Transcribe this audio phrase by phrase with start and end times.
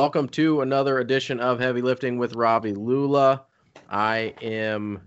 [0.00, 3.44] welcome to another edition of Heavy Lifting with Ravi Lula.
[3.90, 5.02] I am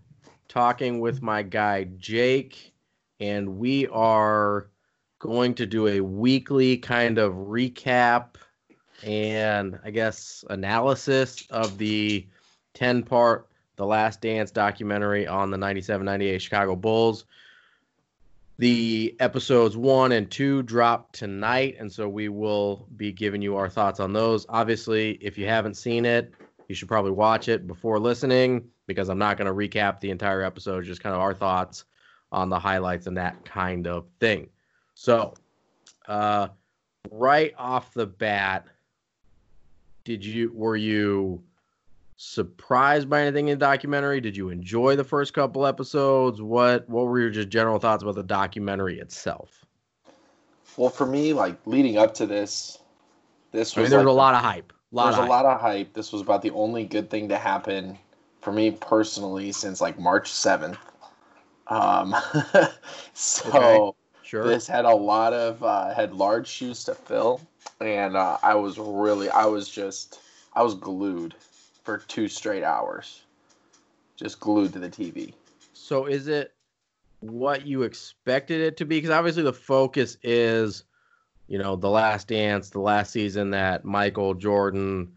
[0.48, 2.76] talking with my guy Jake,
[3.20, 4.70] and we are
[5.18, 8.36] going to do a weekly kind of recap
[9.02, 12.28] and I guess analysis of the
[12.76, 13.48] 10 part
[13.78, 17.26] The Last Dance documentary on the 97 98 Chicago Bulls.
[18.60, 23.68] The episodes one and two drop tonight, and so we will be giving you our
[23.68, 24.46] thoughts on those.
[24.50, 26.34] Obviously, if you haven't seen it,
[26.68, 30.44] you should probably watch it before listening because I'm not going to recap the entire
[30.44, 31.86] episode, just kind of our thoughts
[32.32, 34.50] on the highlights and that kind of thing.
[34.94, 35.34] So,
[36.08, 36.50] uh,
[37.10, 38.68] right off the bat,
[40.04, 41.44] did you were you
[42.18, 44.22] surprised by anything in the documentary?
[44.22, 46.42] Did you enjoy the first couple episodes?
[46.42, 49.66] What what were your just general thoughts about the documentary itself?
[50.78, 52.80] Well, for me, like leading up to this,
[53.52, 54.74] this I was mean, there's like, a lot of hype.
[54.92, 55.30] Lot there's of a hype.
[55.30, 55.94] lot of hype.
[55.94, 57.98] This was about the only good thing to happen
[58.42, 60.78] for me personally since like March seventh.
[61.68, 62.16] Um,
[63.14, 63.94] so Okay.
[64.22, 64.44] Sure.
[64.44, 67.42] this had a lot of uh, had large shoes to fill,
[67.82, 70.20] and uh, I was really I was just
[70.54, 71.36] I was glued
[71.84, 73.24] for two straight hours,
[74.16, 75.34] just glued to the TV.
[75.74, 76.54] So is it
[77.20, 78.98] what you expected it to be?
[78.98, 80.84] Because obviously the focus is,
[81.48, 85.12] you know, the last dance, the last season that Michael Jordan,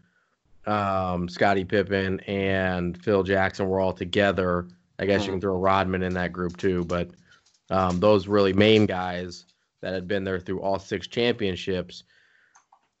[0.65, 4.67] um, Scottie Pippen, and Phil Jackson were all together.
[4.99, 7.09] I guess you can throw Rodman in that group too, but
[7.69, 9.45] um, those really main guys
[9.81, 12.03] that had been there through all six championships.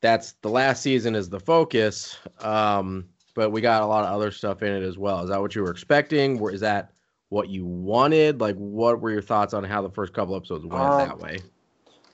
[0.01, 3.05] That's the last season is the focus, um,
[3.37, 5.21] but we got a lot of other stuff in it as well.
[5.21, 6.39] Is that what you were expecting?
[6.39, 6.89] Or is that
[7.29, 8.41] what you wanted?
[8.41, 11.37] Like, what were your thoughts on how the first couple episodes went Um, that way?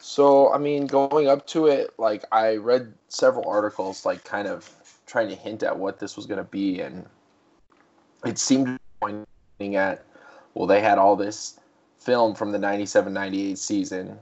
[0.01, 4.69] So, I mean, going up to it, like I read several articles, like kind of
[5.05, 7.05] trying to hint at what this was going to be, and
[8.25, 10.03] it seemed pointing at,
[10.55, 11.57] well, they had all this
[11.99, 14.19] film from the 97-98 season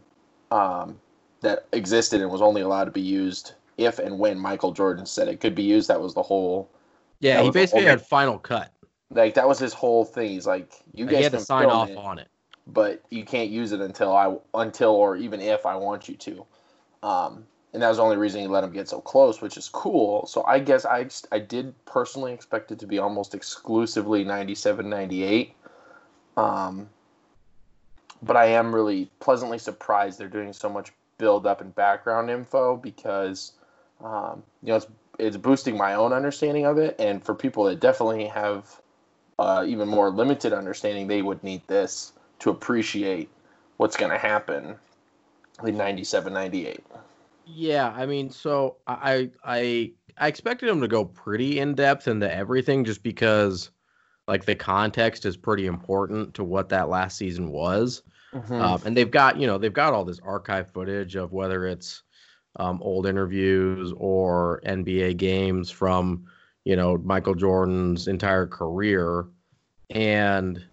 [0.52, 1.00] um,
[1.40, 5.28] that existed and was only allowed to be used if and when Michael Jordan said
[5.28, 5.88] it could be used.
[5.88, 6.70] That was the whole,
[7.22, 8.72] Yeah, that he basically had final cut.
[9.12, 10.32] like that was his whole thing.
[10.32, 12.28] He's like, you Like, guys had to sign off it, on it.
[12.68, 16.46] but you can't use it until I until or even if I want you to.
[17.04, 19.70] Um, and that was the only reason he let him get so close, which is
[19.70, 20.26] cool.
[20.26, 25.54] So I guess I I did personally expect it to be almost exclusively 97 98.
[26.38, 26.90] Um,
[28.24, 32.76] but I am really pleasantly surprised they're doing so much build up and background info
[32.78, 33.54] because
[34.04, 34.88] um, you know it's
[35.22, 36.96] it's boosting my own understanding of it.
[37.00, 38.82] And for people that definitely have
[39.40, 43.30] uh, even more limited understanding they would need this to appreciate
[43.78, 44.76] what's going to happen
[45.64, 46.84] in 97 98
[47.46, 52.32] Yeah, I mean, so I I I expected him to go pretty in depth into
[52.34, 53.72] everything, just because
[54.28, 58.04] like the context is pretty important to what that last season was.
[58.62, 62.04] Um, and they've got you know they've got all this archive footage of whether it's
[62.58, 66.26] um, old interviews or NBA games from
[66.66, 69.26] you know Michael Jordan's entire career,
[69.90, 70.64] and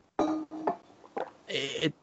[1.49, 1.95] it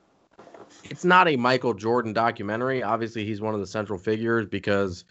[0.84, 2.84] it's not a Michael Jordan documentary.
[2.84, 5.03] Obviously, he's one of the central figures because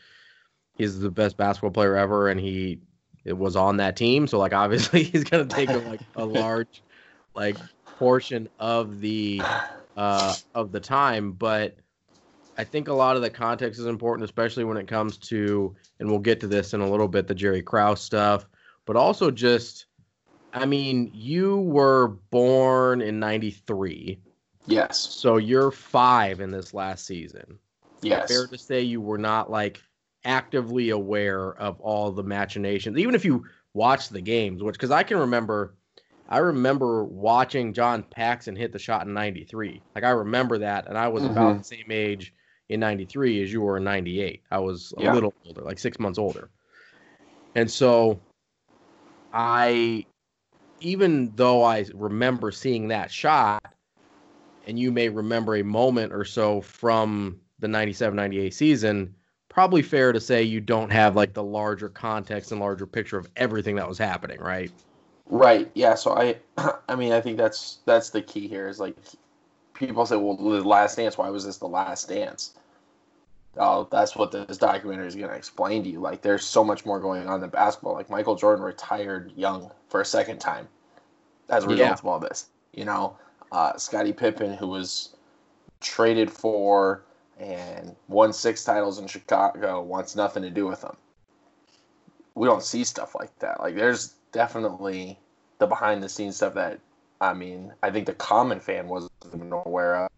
[0.77, 2.81] he's the best basketball player ever, and he
[3.25, 4.27] it was on that team.
[4.27, 6.83] So like obviously he's gonna take a, like a large
[7.35, 7.57] like
[7.99, 9.43] portion of the
[9.97, 11.77] uh, of the time, but
[12.57, 16.09] I think a lot of the context is important, especially when it comes to, and
[16.09, 18.47] we'll get to this in a little bit, the Jerry Krause stuff,
[18.87, 19.87] but also just,
[20.53, 24.21] I mean, you were born in '93,
[24.67, 27.59] yes so you're five in this last season.
[28.03, 29.83] yes Fair to say you were not like
[30.25, 35.03] actively aware of all the machinations, even if you watched the games, which because I
[35.03, 35.75] can remember.
[36.27, 39.83] I remember watching John Paxson hit the shot in 93.
[39.95, 41.59] Like I remember that and I was about mm-hmm.
[41.59, 42.33] the same age
[42.69, 44.43] in 93 as you were in 98.
[44.50, 45.12] I was a Yeah.
[45.12, 46.50] little older, like 6 months older.
[47.55, 48.20] And so
[49.32, 50.06] I
[50.81, 53.75] even though I remember seeing that shot
[54.66, 59.14] and you may remember a moment or so from the 97 98 season,
[59.49, 63.28] probably fair to say you don't have like the larger context and larger picture of
[63.37, 64.70] everything that was happening, right?
[65.26, 65.70] Right.
[65.75, 65.94] Yeah.
[65.94, 66.37] So I,
[66.88, 68.69] I mean, I think that's that's the key here.
[68.69, 68.96] Is like
[69.75, 71.19] people say, "Well, the Last Dance.
[71.19, 72.55] Why was this the Last Dance?"
[73.56, 76.00] Oh, that's what this documentary is going to explain to you.
[76.00, 77.93] Like, there's so much more going on than basketball.
[77.94, 80.67] Like, Michael Jordan retired young for a second time
[81.49, 81.93] as a result Yeah.
[81.93, 82.47] of all this.
[82.73, 83.17] You know,
[83.53, 85.15] uh, Scottie Pippen, who was
[85.81, 87.05] traded for
[87.38, 90.97] and won six titles in Chicago, wants nothing to do with them.
[92.37, 93.61] we don't see stuff like that.
[93.61, 95.21] Like there's definitely
[95.59, 96.81] the behind the scenes stuff that
[97.21, 100.11] I mean I think the common fan wasn't even aware of.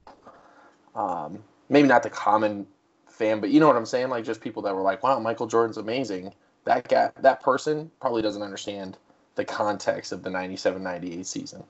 [0.95, 2.67] Um, maybe not the common
[3.07, 4.09] fan, but you know what I'm saying?
[4.09, 6.33] Like just people that were like, "Wow, Michael Jordan's amazing."
[6.65, 8.97] That guy, that person probably doesn't understand
[9.37, 11.63] the context of the 97-98 season.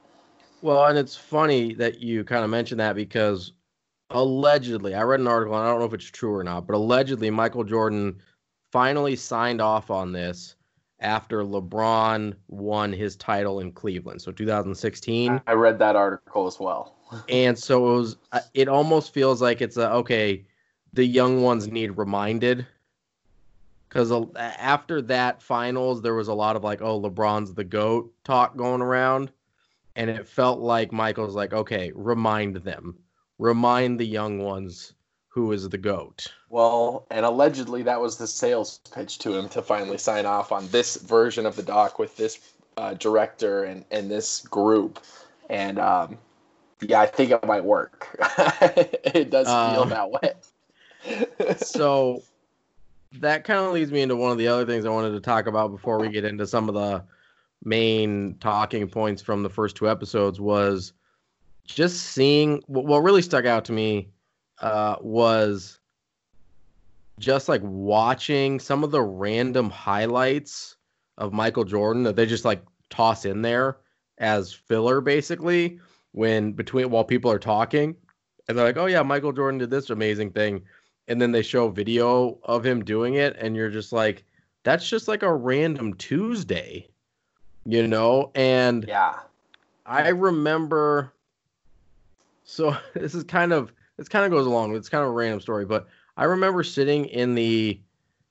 [0.63, 3.53] Well, and it's funny that you kind of mentioned that because
[4.11, 6.75] allegedly, I read an article, and I don't know if it's true or not, but
[6.75, 8.21] allegedly, Michael Jordan
[8.73, 10.56] finally signed off on this
[11.01, 15.41] after LeBron won his title in Cleveland, so 2016.
[15.47, 16.97] I read that article as well.
[17.29, 18.17] and so it was.
[18.33, 20.45] Uh, it almost feels like it's a okay.
[20.93, 22.67] The young ones need reminded
[23.89, 28.57] because after that finals, there was a lot of like, "Oh, LeBron's the goat" talk
[28.57, 29.31] going around,
[29.95, 32.99] and it felt like Michael's like, "Okay, remind them,
[33.39, 34.95] remind the young ones
[35.37, 39.61] who is the goat." Well, and allegedly that was the sales pitch to him to
[39.61, 44.11] finally sign off on this version of the doc with this uh, director and and
[44.11, 44.99] this group,
[45.51, 46.17] and um,
[46.81, 48.09] yeah, I think it might work.
[49.05, 50.33] it does feel um, that way.
[51.59, 52.23] so
[53.21, 55.47] that kind of leads me into one of the other things I wanted to talk
[55.47, 57.05] about before we get into some of the
[57.63, 60.95] main talking points from the first two episodes was
[61.67, 64.09] just seeing what really stuck out to me
[64.61, 65.81] uh, was
[67.19, 70.77] just like watching some of the random highlights
[71.19, 73.79] of Michael Jordan that they just like toss in there
[74.19, 75.79] as filler basically
[76.13, 77.97] when between while people are talking
[78.49, 80.63] and they're like, "Oh yeah, Michael Jordan did this amazing thing,"
[81.09, 84.25] and then they show video of him doing it, and you're just like,
[84.63, 86.89] "That's just like a random Tuesday,"
[87.65, 88.31] you know?
[88.35, 89.21] And yeah,
[89.85, 91.13] I remember.
[92.45, 94.75] So this is kind of this kind of goes along.
[94.75, 97.81] It's kind of a random story, but I remember sitting in the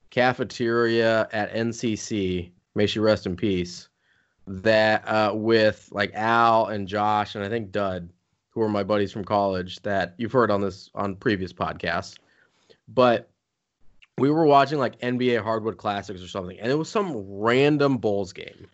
[0.09, 2.51] cafeteria at NCC.
[2.75, 3.87] May she rest in peace
[4.47, 8.09] that uh, with like Al and Josh and I think Dud,
[8.49, 12.15] who are my buddies from college that you've heard on this on previous podcasts.
[12.87, 13.29] But
[14.17, 18.31] we were watching like NBA Hardwood Classics or something, and it was some random Bulls
[18.33, 18.67] game.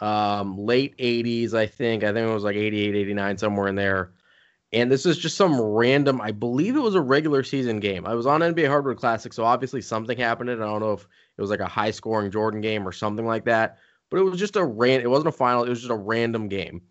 [0.00, 2.04] Um, late 80s, I think.
[2.04, 4.10] I think it was like 88, 89, somewhere in there.
[4.74, 8.06] And this is just some random, I believe it was a regular season game.
[8.06, 10.50] I was on NBA Hardwood Classic, so obviously something happened.
[10.50, 11.02] And I don't know if
[11.38, 13.78] it was like a high scoring Jordan game or something like that
[14.14, 15.00] but it was just a ran.
[15.00, 15.64] It wasn't a final.
[15.64, 16.82] It was just a random game,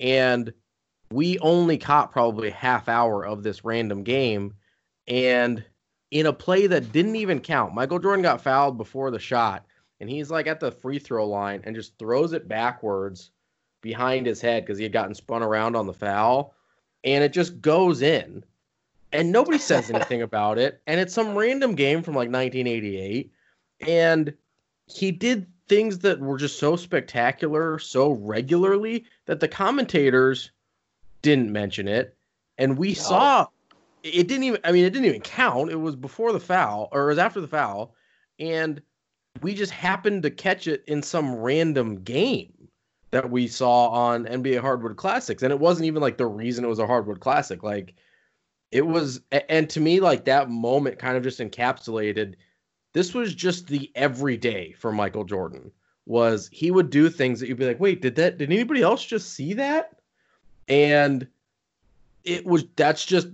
[0.00, 0.52] and
[1.12, 4.54] we only caught probably half hour of this random game,
[5.06, 5.64] and
[6.10, 9.66] in a play that didn't even count, Michael Jordan got fouled before the shot,
[10.00, 13.30] and he's like at the free throw line and just throws it backwards
[13.80, 16.56] behind his head because he had gotten spun around on the foul,
[17.04, 18.42] and it just goes in,
[19.12, 23.30] and nobody says anything about it, and it's some random game from like 1988,
[23.86, 24.34] and
[24.86, 30.50] he did things that were just so spectacular so regularly that the commentators
[31.22, 32.16] didn't mention it
[32.58, 32.94] and we no.
[32.94, 33.46] saw
[34.02, 37.04] it didn't even i mean it didn't even count it was before the foul or
[37.04, 37.94] it was after the foul
[38.38, 38.82] and
[39.42, 42.52] we just happened to catch it in some random game
[43.14, 46.68] that we saw on NBA Hardwood Classics and it wasn't even like the reason it
[46.68, 47.94] was a hardwood classic like
[48.70, 52.34] it was and to me like that moment kind of just encapsulated
[52.94, 55.70] this was just the everyday for Michael Jordan.
[56.06, 58.38] Was he would do things that you'd be like, wait, did that?
[58.38, 59.98] Did anybody else just see that?
[60.68, 61.26] And
[62.22, 63.28] it was that's just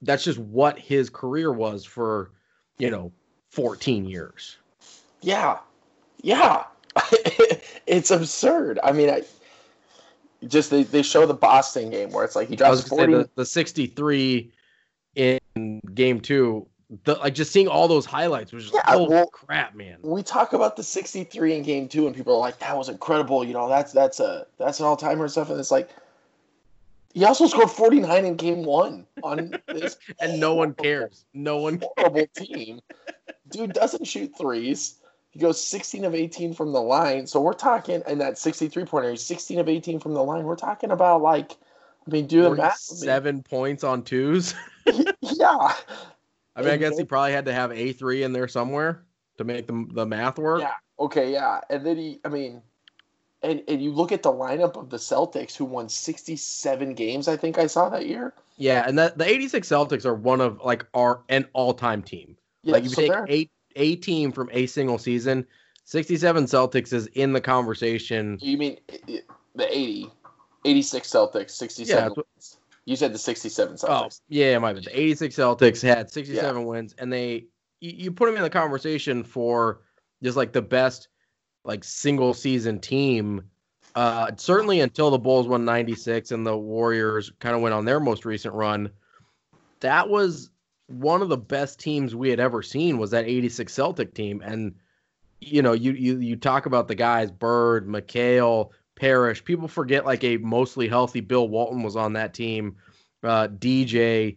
[0.00, 2.30] that's just what his career was for
[2.78, 3.12] you know
[3.50, 4.56] 14 years.
[5.20, 5.58] Yeah,
[6.22, 6.64] yeah,
[7.86, 8.78] it's absurd.
[8.82, 9.22] I mean, I
[10.46, 13.44] just they, they show the Boston game where it's like he drops 40 the, the
[13.44, 14.52] 63
[15.16, 16.66] in game two
[17.04, 19.98] the like just seeing all those highlights was just yeah, oh well, crap, man.
[20.02, 23.44] We talk about the 63 in game two, and people are like, "That was incredible."
[23.44, 25.50] You know, that's that's a that's an all timer and stuff.
[25.50, 25.90] And it's like
[27.14, 31.24] he also scored 49 in game one on this, and no one cares.
[31.32, 32.80] No one horrible team.
[33.50, 34.99] Dude doesn't shoot threes.
[35.30, 37.26] He goes 16 of 18 from the line.
[37.26, 40.44] So we're talking, and that 63 pointer, 16 of 18 from the line.
[40.44, 41.52] We're talking about like,
[42.06, 42.78] I mean, do the math.
[42.78, 44.54] Seven points on twos.
[45.20, 45.74] yeah.
[46.56, 49.04] I mean, I guess he probably had to have a three in there somewhere
[49.38, 50.60] to make the the math work.
[50.60, 50.74] Yeah.
[50.98, 51.32] Okay.
[51.32, 51.60] Yeah.
[51.70, 52.62] And then he, I mean,
[53.42, 57.28] and and you look at the lineup of the Celtics, who won sixty seven games.
[57.28, 58.34] I think I saw that year.
[58.56, 62.02] Yeah, and that the eighty six Celtics are one of like our an all time
[62.02, 62.36] team.
[62.62, 65.46] Yeah, like you so take a a team from a single season,
[65.84, 68.38] sixty seven Celtics is in the conversation.
[68.40, 68.78] You mean
[69.54, 70.10] the 80,
[70.64, 72.12] 86 Celtics, sixty seven.
[72.16, 72.22] Yeah,
[72.86, 74.20] you said the 67 Celtics.
[74.20, 74.84] Oh, yeah, my bad.
[74.84, 76.66] The 86 Celtics had 67 yeah.
[76.66, 77.46] wins, and they
[77.80, 79.82] you, you put them in the conversation for
[80.22, 81.08] just like the best
[81.64, 83.42] like single season team.
[83.94, 88.00] Uh, certainly until the Bulls won 96 and the Warriors kind of went on their
[88.00, 88.90] most recent run.
[89.80, 90.50] That was
[90.90, 94.42] one of the best teams we had ever seen was that 86 Celtic team.
[94.44, 94.74] And,
[95.40, 99.44] you know, you, you, you talk about the guys, Bird, McHale, Parish.
[99.44, 102.76] People forget like a mostly healthy Bill Walton was on that team.
[103.22, 104.36] Uh, DJ,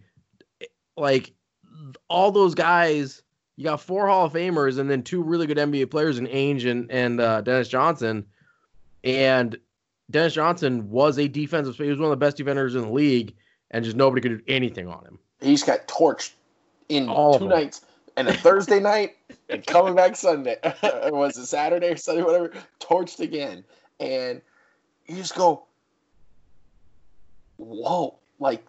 [0.96, 1.34] like
[2.08, 3.24] all those guys
[3.56, 6.70] you got four Hall of Famers and then two really good NBA players in Ainge
[6.70, 8.26] and, and uh, Dennis Johnson.
[9.04, 9.58] And
[10.10, 11.76] Dennis Johnson was a defensive.
[11.76, 13.36] He was one of the best defenders in the league,
[13.72, 15.20] and just nobody could do anything on him.
[15.42, 16.32] He's got torched
[16.96, 17.82] in All two nights,
[18.16, 19.16] and a Thursday night,
[19.50, 20.58] and coming back Sunday.
[20.84, 22.52] was it Saturday or Sunday, whatever?
[22.80, 23.64] Torched again,
[24.00, 24.42] and
[25.08, 25.66] you just go,
[27.58, 28.18] whoa!
[28.40, 28.66] Like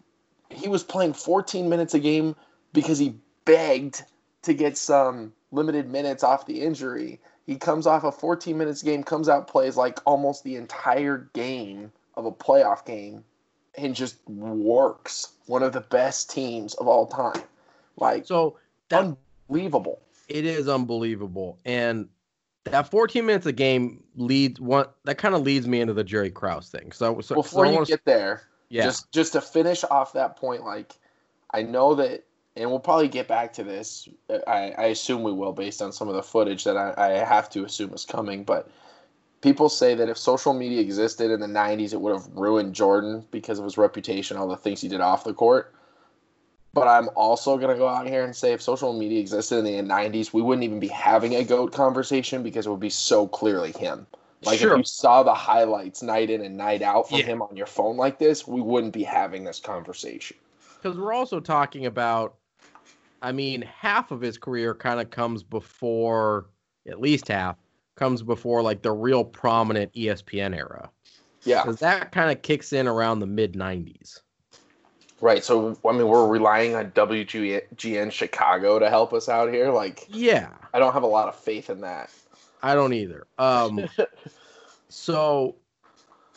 [0.50, 2.36] he was playing 14 minutes a game
[2.72, 3.14] because he
[3.44, 4.02] begged
[4.42, 7.20] to get some limited minutes off the injury.
[7.46, 11.92] He comes off a 14 minutes game, comes out, plays like almost the entire game
[12.16, 13.24] of a playoff game,
[13.76, 15.32] and just works.
[15.46, 17.42] One of the best teams of all time.
[17.96, 18.58] Like so
[18.88, 19.16] that,
[19.48, 20.00] unbelievable.
[20.28, 21.58] It is unbelievable.
[21.64, 22.08] And
[22.64, 26.30] that 14 minutes a game leads one that kind of leads me into the Jerry
[26.30, 26.92] Krause thing.
[26.92, 28.84] So, so before so you get there, yeah.
[28.84, 30.94] just just to finish off that point, like
[31.52, 32.24] I know that
[32.56, 34.08] and we'll probably get back to this.
[34.46, 37.50] I, I assume we will, based on some of the footage that I, I have
[37.50, 38.44] to assume is coming.
[38.44, 38.70] But
[39.40, 43.26] people say that if social media existed in the 90s, it would have ruined Jordan
[43.30, 45.74] because of his reputation, all the things he did off the court.
[46.74, 49.64] But I'm also going to go out here and say if social media existed in
[49.64, 53.28] the 90s, we wouldn't even be having a GOAT conversation because it would be so
[53.28, 54.06] clearly him.
[54.42, 54.72] Like sure.
[54.72, 57.24] if you saw the highlights night in and night out from yeah.
[57.24, 60.36] him on your phone like this, we wouldn't be having this conversation.
[60.82, 62.34] Because we're also talking about
[63.24, 66.50] I mean, half of his career kind of comes before,
[66.86, 67.56] at least half,
[67.96, 70.90] comes before like the real prominent ESPN era.
[71.44, 71.62] Yeah.
[71.62, 74.20] Because that kind of kicks in around the mid 90s.
[75.24, 75.42] Right.
[75.42, 79.70] So, I mean, we're relying on WGN Chicago to help us out here.
[79.70, 80.50] Like, yeah.
[80.74, 82.10] I don't have a lot of faith in that.
[82.62, 83.26] I don't either.
[83.38, 83.88] Um,
[84.90, 85.56] so,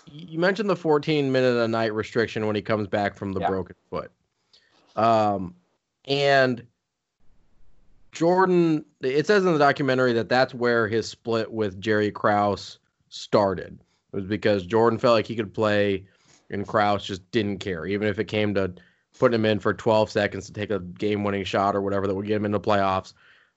[0.10, 3.50] you mentioned the 14 minute a night restriction when he comes back from the yeah.
[3.50, 4.10] broken foot.
[4.96, 5.53] Um,
[6.06, 6.65] and
[8.13, 12.79] Jordan, it says in the documentary that that's where his split with Jerry Krause
[13.10, 13.82] started.
[14.13, 16.06] It was because Jordan felt like he could play,
[16.49, 18.73] and Krause just didn't care, even if it came to
[19.19, 22.27] putting him in for 12 seconds to take a game-winning shot or whatever that would
[22.27, 23.13] get him into playoffs.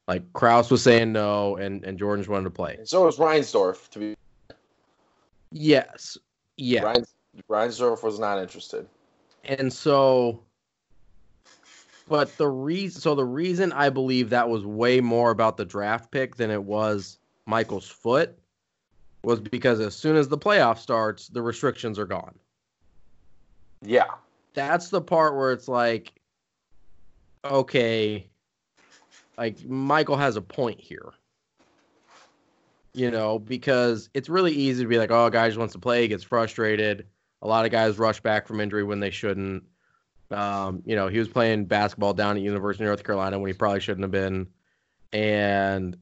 [0.09, 2.75] Like Krause was saying no, and and Jordan just wanted to play.
[2.78, 3.88] And so it was Reinsdorf.
[3.90, 4.16] To be
[5.52, 6.18] yes,
[6.56, 6.82] yeah.
[6.82, 7.14] Reins,
[7.49, 8.88] Reinsdorf was not interested,
[9.44, 10.42] and so
[12.11, 16.11] but the reason, so the reason I believe that was way more about the draft
[16.11, 18.37] pick than it was Michael's foot
[19.23, 22.35] was because as soon as the playoff starts, the restrictions are gone.
[23.83, 24.07] Yeah.
[24.55, 26.13] That's the part where it's like,
[27.45, 28.27] okay,
[29.39, 31.13] like Michael has a point here.
[32.93, 35.79] You know, because it's really easy to be like, oh, a guy just wants to
[35.79, 37.07] play, gets frustrated.
[37.41, 39.63] A lot of guys rush back from injury when they shouldn't.
[40.33, 43.55] Um, you know, he was playing basketball down at University of North Carolina when he
[43.55, 44.49] probably shouldn't have been,
[45.13, 45.97] and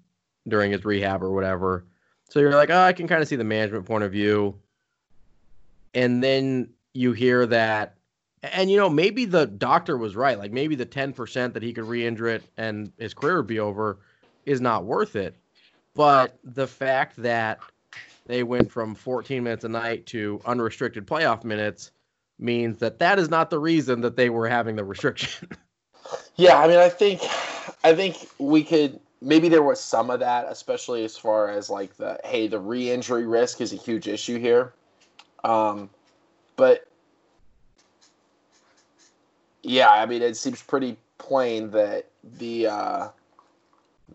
[0.49, 1.85] during his rehab or whatever.
[2.31, 4.59] So you're like, oh, I can kind of see the management point of view.
[5.95, 7.95] And then you hear that,
[8.43, 10.39] and you know, maybe the doctor was right.
[10.39, 13.61] Like maybe the 10% that he could re injure it and his career would be
[13.61, 13.99] over
[14.47, 15.35] is not worth it.
[15.95, 17.59] But the fact that
[18.27, 21.91] they went from 14 minutes a night to unrestricted playoff minutes
[22.39, 25.49] means that that is not the reason that they were having the restriction.
[26.37, 27.23] yeah, I mean, I think,
[27.83, 31.97] I think we could maybe there was some of that, especially as far as like
[31.97, 34.73] the hey, the re-injury risk is a huge issue here.
[35.45, 35.91] Um,
[36.59, 36.89] but
[39.63, 42.07] yeah, I mean, it seems pretty plain that
[42.39, 43.09] the uh,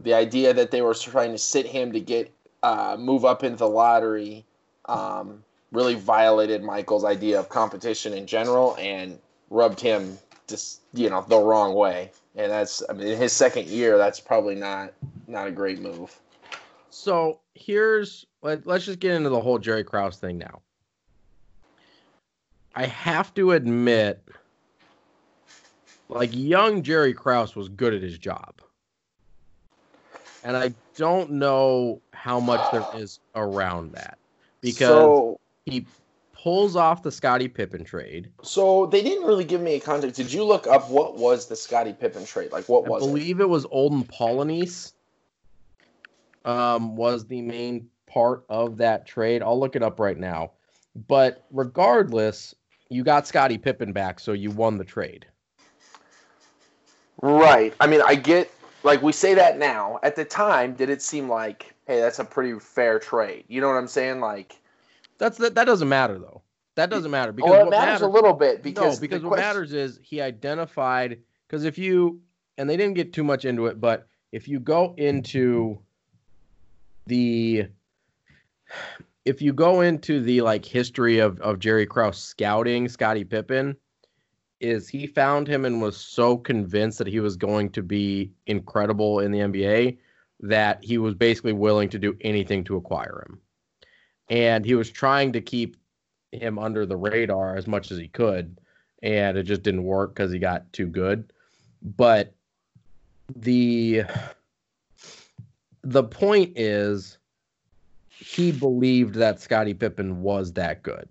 [0.01, 2.31] the idea that they were trying to sit him to get
[2.62, 4.45] uh, move up into the lottery
[4.85, 9.17] um, really violated Michael's idea of competition in general and
[9.50, 12.12] rubbed him just you know the wrong way.
[12.35, 14.93] And that's I mean in his second year, that's probably not
[15.27, 16.19] not a great move.
[16.89, 20.62] So here's let, let's just get into the whole Jerry Krause thing now.
[22.75, 24.23] I have to admit,
[26.09, 28.61] like young Jerry Krause was good at his job.
[30.43, 34.17] And I don't know how much there is around that.
[34.61, 35.85] Because so, he
[36.33, 38.29] pulls off the Scottie Pippen trade.
[38.41, 40.17] So they didn't really give me a context.
[40.17, 42.51] Did you look up what was the Scottie Pippen trade?
[42.51, 44.93] Like what was I believe it, it was Olden Polynice.
[46.45, 49.41] um, was the main part of that trade.
[49.41, 50.51] I'll look it up right now.
[51.07, 52.53] But regardless,
[52.93, 55.25] you got Scottie Pippen back, so you won the trade.
[57.21, 57.73] Right.
[57.79, 58.51] I mean, I get
[58.83, 60.00] like we say that now.
[60.03, 63.45] At the time, did it seem like, hey, that's a pretty fair trade?
[63.47, 64.19] You know what I'm saying?
[64.19, 64.59] Like
[65.17, 65.55] that's that.
[65.55, 66.41] That doesn't matter though.
[66.75, 69.33] That doesn't matter because well, it matters, matters, a little bit because no, because what
[69.33, 69.47] question...
[69.47, 72.19] matters is he identified because if you
[72.57, 75.79] and they didn't get too much into it, but if you go into
[77.05, 77.67] the
[79.25, 83.75] if you go into the like history of of Jerry Krause scouting Scottie Pippen,
[84.59, 89.19] is he found him and was so convinced that he was going to be incredible
[89.19, 89.97] in the NBA
[90.39, 93.39] that he was basically willing to do anything to acquire him.
[94.29, 95.77] And he was trying to keep
[96.31, 98.59] him under the radar as much as he could,
[99.01, 101.31] and it just didn't work because he got too good.
[101.81, 102.33] But
[103.35, 104.03] the
[105.83, 107.17] the point is
[108.23, 111.09] he believed that Scottie Pippen was that good.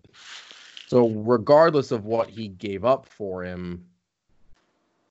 [0.86, 3.84] So regardless of what he gave up for him,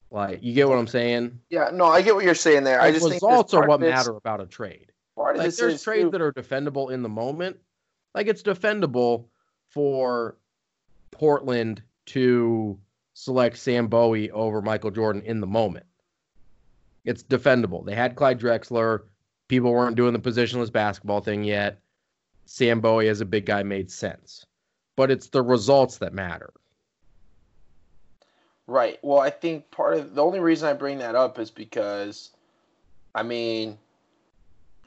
[0.09, 1.39] like you get what I'm saying?
[1.49, 2.81] Yeah, no, I get what you're saying there.
[2.81, 4.91] I just results are what matter about a trade.
[5.15, 6.11] Part like there's trades too.
[6.11, 7.57] that are defendable in the moment.
[8.15, 9.25] Like it's defendable
[9.69, 10.37] for
[11.11, 12.77] Portland to
[13.13, 15.85] select Sam Bowie over Michael Jordan in the moment.
[17.05, 17.85] It's defendable.
[17.85, 19.03] They had Clyde Drexler.
[19.47, 21.79] People weren't doing the positionless basketball thing yet.
[22.45, 24.45] Sam Bowie as a big guy made sense.
[24.95, 26.51] But it's the results that matter.
[28.67, 28.99] Right.
[29.01, 32.31] Well, I think part of the only reason I bring that up is because,
[33.15, 33.77] I mean,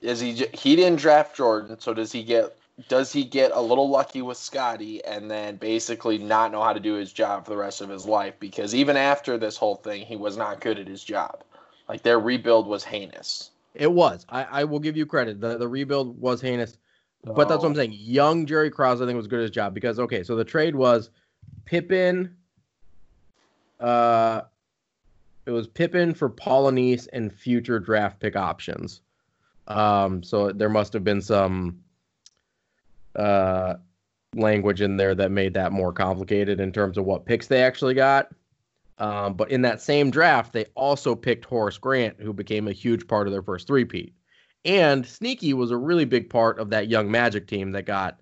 [0.00, 2.56] is he he didn't draft Jordan, so does he get
[2.88, 6.80] does he get a little lucky with Scottie and then basically not know how to
[6.80, 8.34] do his job for the rest of his life?
[8.40, 11.44] Because even after this whole thing, he was not good at his job.
[11.88, 13.50] Like their rebuild was heinous.
[13.74, 14.24] It was.
[14.28, 15.40] I, I will give you credit.
[15.40, 16.76] The the rebuild was heinous.
[17.24, 17.76] But that's what I'm oh.
[17.76, 17.96] saying.
[17.98, 20.76] Young Jerry Krause, I think, was good at his job because okay, so the trade
[20.76, 21.10] was
[21.64, 22.36] Pippen.
[23.80, 24.42] Uh,
[25.46, 29.00] it was Pippen for Polynice and future draft pick options.
[29.66, 31.80] Um, so there must have been some
[33.16, 33.74] uh
[34.34, 37.94] language in there that made that more complicated in terms of what picks they actually
[37.94, 38.28] got.
[38.98, 43.06] Um, but in that same draft, they also picked Horace Grant, who became a huge
[43.06, 44.14] part of their first three-peat.
[44.64, 48.20] And Sneaky was a really big part of that young Magic team that got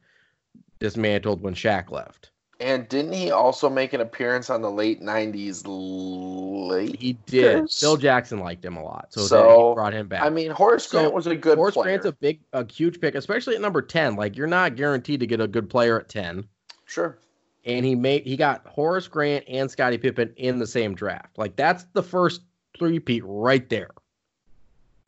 [0.79, 2.31] dismantled when Shaq left.
[2.63, 5.63] And didn't he also make an appearance on the late '90s?
[5.67, 7.69] Late he did.
[7.71, 10.23] Phil Jackson liked him a lot, so, so he brought him back.
[10.23, 11.55] I mean, Horace Grant so, was a good.
[11.55, 11.57] Player.
[11.57, 11.85] Horace player.
[11.85, 14.15] Grant's a big, a huge pick, especially at number ten.
[14.15, 16.47] Like you're not guaranteed to get a good player at ten.
[16.85, 17.19] Sure.
[17.65, 21.39] And he made he got Horace Grant and Scottie Pippen in the same draft.
[21.39, 22.43] Like that's the first
[22.79, 23.91] three-peat right there.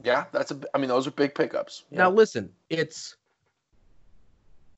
[0.03, 0.61] Yeah, that's a.
[0.75, 1.85] I mean, those are big pickups.
[1.91, 1.99] Yeah.
[1.99, 3.17] Now listen, it's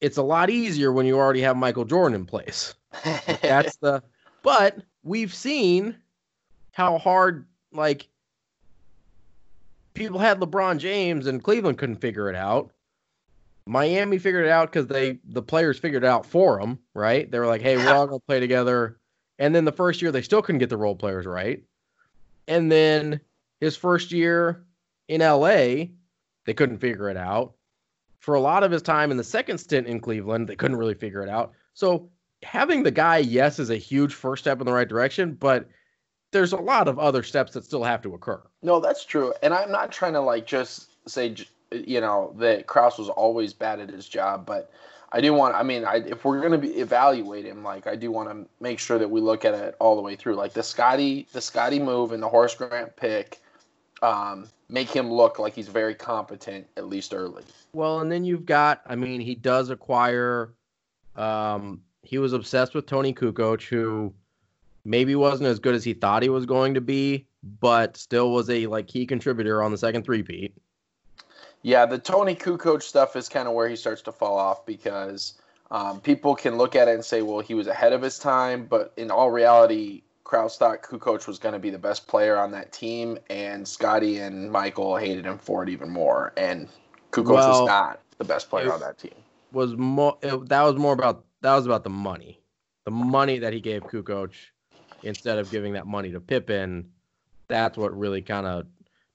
[0.01, 2.75] it's a lot easier when you already have Michael Jordan in place.
[3.43, 4.03] that's the.
[4.43, 5.97] But we've seen
[6.73, 8.09] how hard like
[9.95, 12.71] people had LeBron James and Cleveland couldn't figure it out.
[13.67, 17.29] Miami figured it out because they the players figured it out for them, right?
[17.29, 18.99] They were like, "Hey, we're all gonna play together."
[19.39, 21.63] And then the first year they still couldn't get the role players right.
[22.47, 23.21] And then
[23.61, 24.65] his first year,
[25.09, 25.87] in LA,
[26.45, 27.55] they couldn't figure it out.
[28.21, 30.95] For a lot of his time in the second stint in Cleveland, they couldn't really
[30.95, 31.53] figure it out.
[31.75, 32.11] So
[32.42, 35.69] having the guy, yes, is a huge first step in the right direction, but
[36.33, 38.42] there's a lot of other steps that still have to occur.
[38.62, 39.33] No, that's true.
[39.42, 41.35] And I'm not trying to like just say,
[41.71, 44.71] you know, that Krause was always bad at his job, but
[45.12, 45.55] I do want.
[45.55, 48.47] I mean, I, if we're going to be evaluate him, like I do want to
[48.61, 50.35] make sure that we look at it all the way through.
[50.35, 53.40] Like the Scottie, the Scottie move and the Horace Grant pick,
[54.03, 57.45] um, make him look like he's very competent at least early.
[57.73, 60.53] Well, and then you've got, I mean, he does acquire.
[61.15, 64.13] Um, he was obsessed with Tony Kukoc, who
[64.85, 67.27] maybe wasn't as good as he thought he was going to be,
[67.61, 70.53] but still was a like key contributor on the second three-peat.
[71.63, 75.35] Yeah, the Tony Kukoc stuff is kind of where he starts to fall off because
[75.71, 78.67] um, people can look at it and say, well, he was ahead of his time,
[78.67, 82.51] but in all reality, Krause thought Kukoc was going to be the best player on
[82.51, 86.33] that team, and Scottie and Michael hated him for it even more.
[86.37, 86.69] And
[87.12, 89.15] Kukoc well, was not the best player on that team.
[89.53, 92.41] Was more it, that was more about that was about the money,
[92.85, 94.33] the money that he gave Kukoc
[95.05, 96.91] instead of giving that money to Pippen.
[97.47, 98.67] That's what really kind of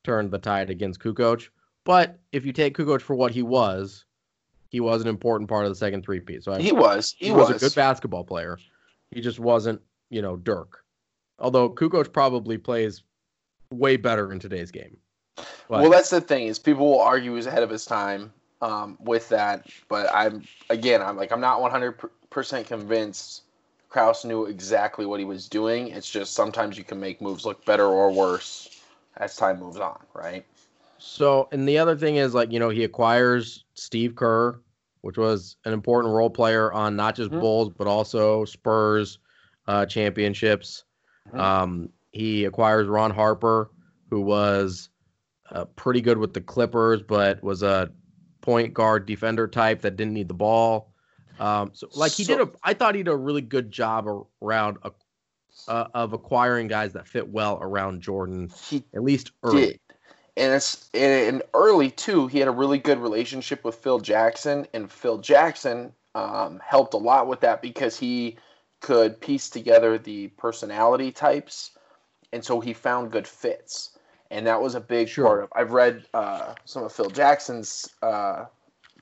[0.05, 1.49] turned the tide against Kukoc.
[1.83, 4.05] But if you take Kukoc for what he was,
[4.69, 6.45] he was an important part of the second three-peat.
[6.45, 7.15] So I, he was.
[7.17, 7.49] He, he was.
[7.49, 8.57] was a good basketball player.
[9.09, 10.85] He just wasn't, you know, Dirk.
[11.41, 13.03] Although Kukoc probably plays
[13.71, 14.97] way better in today's game.
[15.69, 19.29] Well, that's the thing is people will argue he's ahead of his time um, with
[19.29, 21.99] that, but I'm again I'm like I'm not 100
[22.29, 23.43] percent convinced
[23.89, 25.87] Krause knew exactly what he was doing.
[25.89, 28.81] It's just sometimes you can make moves look better or worse
[29.17, 30.45] as time moves on, right?
[30.97, 34.59] So, and the other thing is like you know he acquires Steve Kerr,
[35.01, 37.39] which was an important role player on not just mm-hmm.
[37.39, 39.19] Bulls but also Spurs
[39.67, 40.83] uh, championships.
[41.27, 41.39] Mm-hmm.
[41.39, 43.71] Um, he acquires Ron Harper,
[44.09, 44.89] who was
[45.51, 47.91] uh, pretty good with the Clippers, but was a
[48.41, 50.93] point guard defender type that didn't need the ball.
[51.39, 54.07] Um, so like he so, did a, I thought he did a really good job
[54.41, 54.91] around a,
[55.67, 58.51] uh, of acquiring guys that fit well around Jordan.
[58.69, 59.67] He at least early.
[59.67, 59.79] Did.
[60.37, 62.27] And it's and early too.
[62.27, 66.97] He had a really good relationship with Phil Jackson, and Phil Jackson um, helped a
[66.97, 68.37] lot with that because he
[68.81, 71.71] could piece together the personality types,
[72.33, 73.97] and so he found good fits
[74.31, 75.25] and that was a big sure.
[75.25, 75.49] part of.
[75.53, 78.45] I've read uh, some of Phil Jackson's uh,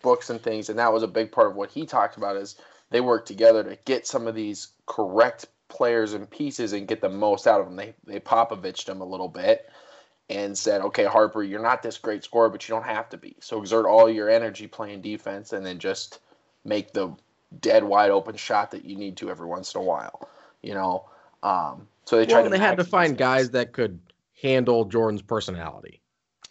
[0.01, 2.35] books and things, and that was a big part of what he talked about.
[2.35, 2.55] Is
[2.89, 7.09] they worked together to get some of these correct players and pieces and get the
[7.09, 7.75] most out of them.
[7.75, 9.69] They they Popoviched them a little bit
[10.31, 13.35] and said, "Okay, Harper, you're not this great scorer, but you don't have to be.
[13.39, 16.19] So exert all your energy playing defense, and then just
[16.65, 17.15] make the
[17.59, 20.29] dead wide open shot that you need to every once in a while."
[20.61, 21.05] You know.
[21.43, 22.41] Um, so they tried.
[22.41, 23.99] Well, they had to find guys that could
[24.41, 26.01] handle Jordan's personality.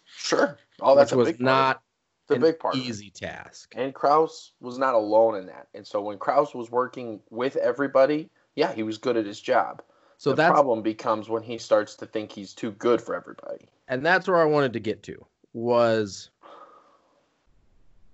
[0.05, 0.57] Sure.
[0.81, 1.37] Oh, that's a big part.
[1.37, 1.81] Was not
[2.27, 2.75] the big part.
[2.75, 3.73] Easy task.
[3.75, 5.67] And Krause was not alone in that.
[5.73, 9.81] And so when Krause was working with everybody, yeah, he was good at his job.
[10.17, 13.69] So the problem becomes when he starts to think he's too good for everybody.
[13.87, 16.29] And that's where I wanted to get to was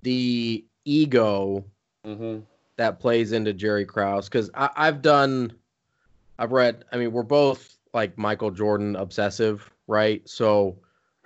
[0.04, 1.66] the ego
[2.06, 2.40] mm-hmm.
[2.78, 4.30] That plays into Jerry Krause.
[4.30, 5.54] Because I've done,
[6.40, 6.86] I've read.
[6.92, 10.28] I mean, we're both like Michael Jordan obsessive, right?
[10.28, 10.78] So,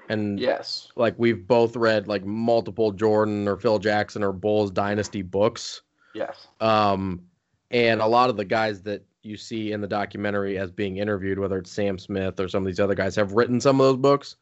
[0.10, 5.22] and yes, like we've both read like multiple Jordan or Phil Jackson or Bulls dynasty
[5.22, 5.82] books.
[6.14, 6.48] Yes.
[6.60, 7.22] Um,
[7.72, 11.38] and a lot of the guys that you see in the documentary as being interviewed,
[11.40, 13.98] whether it's Sam Smith or some of these other guys, have written some of those
[13.98, 14.38] books.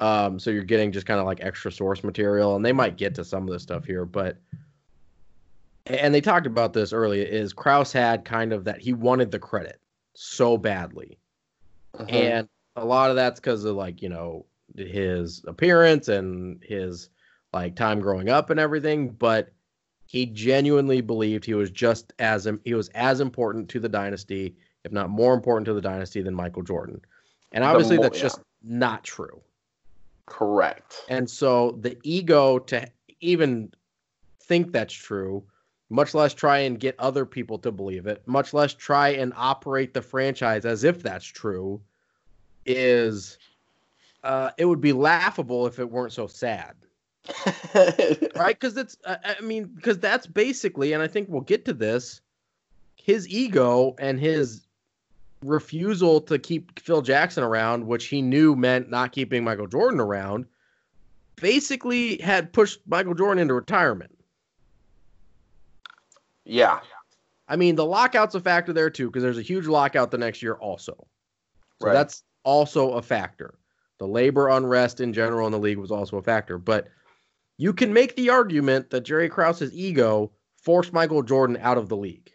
[0.00, 3.14] Um, so you're getting just kind of like extra source material, and they might get
[3.16, 4.38] to some of this stuff here, but
[5.86, 9.38] and they talked about this earlier is Krause had kind of that he wanted the
[9.38, 9.80] credit
[10.14, 11.18] so badly
[11.98, 12.08] uh-huh.
[12.08, 14.44] and a lot of that's because of like you know
[14.76, 17.10] his appearance and his
[17.52, 19.52] like time growing up and everything but
[20.06, 24.92] he genuinely believed he was just as he was as important to the dynasty if
[24.92, 27.00] not more important to the dynasty than michael jordan
[27.52, 28.24] and obviously more, that's yeah.
[28.24, 29.40] just not true
[30.26, 32.88] correct and so the ego to
[33.20, 33.72] even
[34.40, 35.42] think that's true
[35.90, 39.94] much less try and get other people to believe it, much less try and operate
[39.94, 41.80] the franchise as if that's true,
[42.66, 43.38] is
[44.22, 46.74] uh, it would be laughable if it weren't so sad.
[48.36, 48.58] right?
[48.58, 52.20] Because it's, I mean, because that's basically, and I think we'll get to this,
[52.96, 54.62] his ego and his
[55.42, 60.46] refusal to keep Phil Jackson around, which he knew meant not keeping Michael Jordan around,
[61.36, 64.16] basically had pushed Michael Jordan into retirement.
[66.44, 66.80] Yeah.
[67.48, 70.42] I mean, the lockout's a factor there too, because there's a huge lockout the next
[70.42, 70.94] year also.
[71.80, 71.92] So right.
[71.92, 73.54] that's also a factor.
[73.98, 76.58] The labor unrest in general in the league was also a factor.
[76.58, 76.88] But
[77.56, 81.96] you can make the argument that Jerry Krause's ego forced Michael Jordan out of the
[81.96, 82.32] league.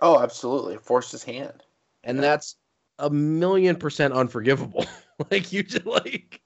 [0.00, 0.76] Oh, absolutely.
[0.76, 1.62] Forced his hand.
[2.04, 2.22] And yeah.
[2.22, 2.56] that's
[2.98, 4.86] a million percent unforgivable.
[5.30, 6.40] like you just like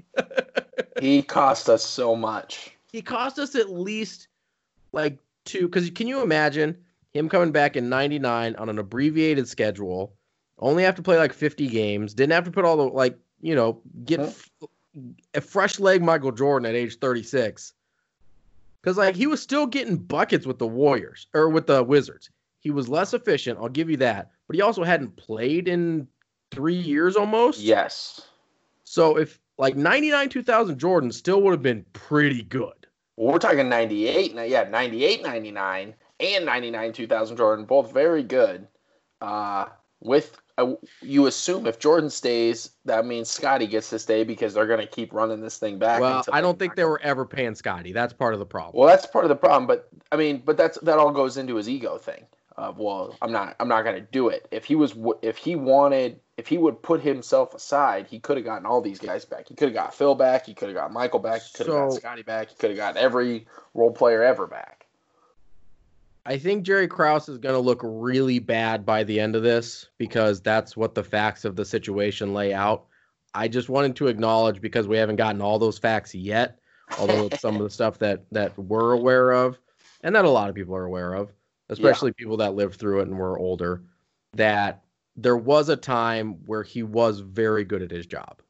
[1.01, 2.73] He cost us so much.
[2.93, 4.29] He cost us at least
[4.93, 6.77] like two because can you imagine
[7.13, 10.15] him coming back in 99 on an abbreviated schedule
[10.59, 13.55] only have to play like 50 games didn't have to put all the like you
[13.55, 14.67] know get huh?
[15.35, 17.73] a fresh leg michael jordan at age 36
[18.81, 22.31] because like he was still getting buckets with the warriors or with the wizards.
[22.61, 26.09] He was less efficient i'll give you that but he also hadn't played in
[26.51, 27.61] three years almost.
[27.61, 28.23] Yes.
[28.85, 32.80] So if like 99 2000 jordan still would have been pretty good
[33.21, 34.35] well, we're talking 98.
[34.49, 38.67] Yeah, 98, 99, and 99, 2000 Jordan, both very good.
[39.21, 39.67] Uh,
[40.01, 44.67] with uh, you assume if Jordan stays, that means Scottie gets to stay because they're
[44.67, 46.01] going to keep running this thing back.
[46.01, 47.93] Well, I don't think they were ever paying Scottie.
[47.93, 48.81] That's part of the problem.
[48.81, 51.57] Well, that's part of the problem, but I mean, but that's that all goes into
[51.57, 52.25] his ego thing.
[52.61, 54.47] Of well, I'm not, I'm not going to do it.
[54.51, 58.47] If he was, if he wanted if he would put himself aside, he could have
[58.47, 59.47] gotten all these guys back.
[59.47, 60.47] He could have got Phil back.
[60.47, 61.43] He could have got Michael back.
[61.43, 62.49] He could have so, got scotty back.
[62.49, 64.87] He could have got every role player ever back.
[66.25, 69.91] I think Jerry Krause is going to look really bad by the end of this
[69.99, 72.87] because that's what the facts of the situation lay out.
[73.35, 76.59] I just wanted to acknowledge because we haven't gotten all those facts yet,
[76.99, 79.59] although it's some of the stuff that that we're aware of
[80.03, 81.31] and that a lot of people are aware of,
[81.71, 82.23] especially yeah.
[82.23, 83.83] people that lived through it and were older,
[84.35, 84.83] that
[85.17, 88.43] there was a time where he was very good at his job.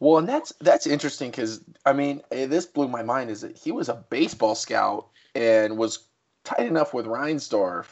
[0.00, 3.30] Well, and that's that's interesting because I mean, eh, this blew my mind.
[3.30, 6.06] Is that he was a baseball scout and was
[6.44, 7.86] tight enough with Reinsdorf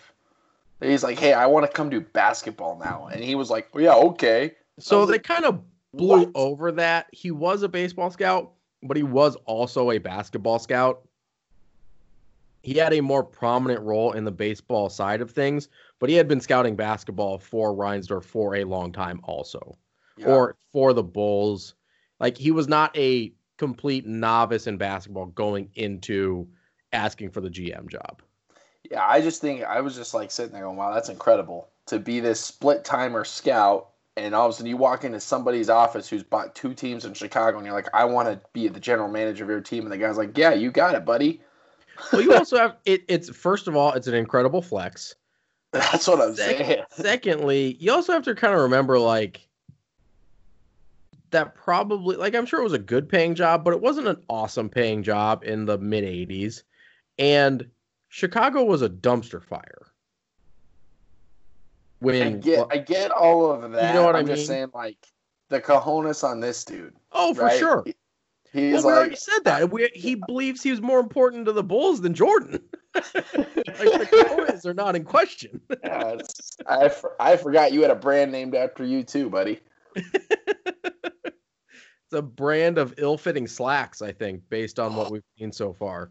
[0.80, 3.72] that he's like, "Hey, I want to come do basketball now," and he was like,
[3.72, 5.60] well, "Yeah, okay." So they like, kind of
[5.94, 6.30] blew what?
[6.34, 7.06] over that.
[7.12, 8.52] He was a baseball scout,
[8.82, 11.02] but he was also a basketball scout.
[12.62, 15.68] He had a more prominent role in the baseball side of things,
[15.98, 19.76] but he had been scouting basketball for Reinsdorf for a long time, also,
[20.16, 20.26] yeah.
[20.26, 21.74] or for the Bulls
[22.20, 26.46] like he was not a complete novice in basketball going into
[26.92, 28.22] asking for the GM job.
[28.90, 31.98] Yeah, I just think I was just like sitting there going, "Wow, that's incredible to
[31.98, 36.08] be this split timer scout." And all of a sudden, you walk into somebody's office
[36.08, 39.08] who's bought two teams in Chicago, and you're like, "I want to be the general
[39.08, 41.42] manager of your team." And the guy's like, "Yeah, you got it, buddy."
[42.12, 43.02] Well, you also have it.
[43.08, 45.14] It's first of all, it's an incredible flex.
[45.72, 46.82] That's what I'm saying.
[46.90, 49.48] Secondly, you also have to kind of remember, like,
[51.30, 54.22] that probably like I'm sure it was a good paying job, but it wasn't an
[54.28, 56.62] awesome paying job in the mid 80s.
[57.18, 57.68] And
[58.08, 59.86] Chicago was a dumpster fire.
[62.00, 63.88] When I get I get all of that.
[63.88, 64.36] You know what I'm I mean?
[64.36, 65.06] just saying like
[65.48, 66.94] the cojones on this dude.
[67.12, 67.58] Oh, for right?
[67.58, 67.84] sure.
[68.52, 69.70] He, he's well, we like, already said that.
[69.70, 72.60] We, he believes he was more important to the Bulls than Jordan.
[72.94, 75.60] like the cojones are not in question.
[75.84, 76.16] yeah,
[76.68, 79.60] I, I forgot you had a brand named after you too, buddy.
[79.94, 80.12] it's
[82.12, 86.10] a brand of ill-fitting slacks, I think, based on what we've seen so far.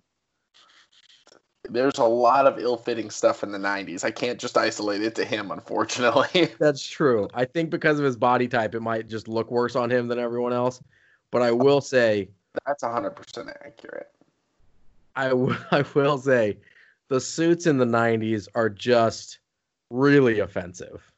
[1.69, 4.05] There's a lot of ill-fitting stuff in the '90s.
[4.05, 6.47] I can't just isolate it to him, unfortunately.
[6.57, 7.27] That's true.
[7.33, 10.19] I think because of his body type, it might just look worse on him than
[10.19, 10.81] everyone else.
[11.31, 12.29] But I will say
[12.65, 14.11] that's 100% accurate.
[15.15, 16.57] I, w- I will say
[17.09, 19.39] the suits in the 90s are just
[19.89, 21.11] really offensive.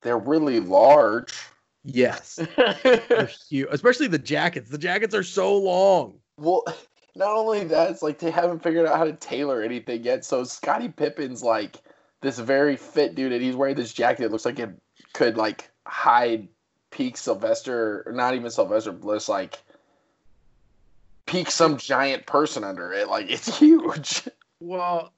[0.00, 1.34] They're really large.
[1.84, 2.38] Yes.
[3.48, 4.70] huge, especially the jackets.
[4.70, 6.14] The jackets are so long.
[6.36, 6.64] Well,
[7.16, 10.24] not only that, it's like they haven't figured out how to tailor anything yet.
[10.24, 11.76] So Scottie Pippen's like
[12.20, 14.70] this very fit dude, and he's wearing this jacket that looks like it
[15.14, 16.48] could like hide
[16.90, 19.62] peak Sylvester, or not even Sylvester Bliss, like
[21.26, 23.08] peak some giant person under it.
[23.08, 24.28] Like it's huge.
[24.60, 25.12] Well,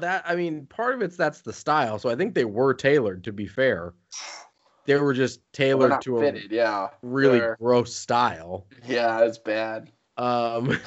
[0.00, 1.98] that I mean, part of it's that's the style.
[1.98, 3.24] So I think they were tailored.
[3.24, 3.94] To be fair,
[4.86, 8.66] they were just tailored to fitted, a yeah, really They're, gross style.
[8.86, 9.90] Yeah, it's bad.
[10.16, 10.78] Um,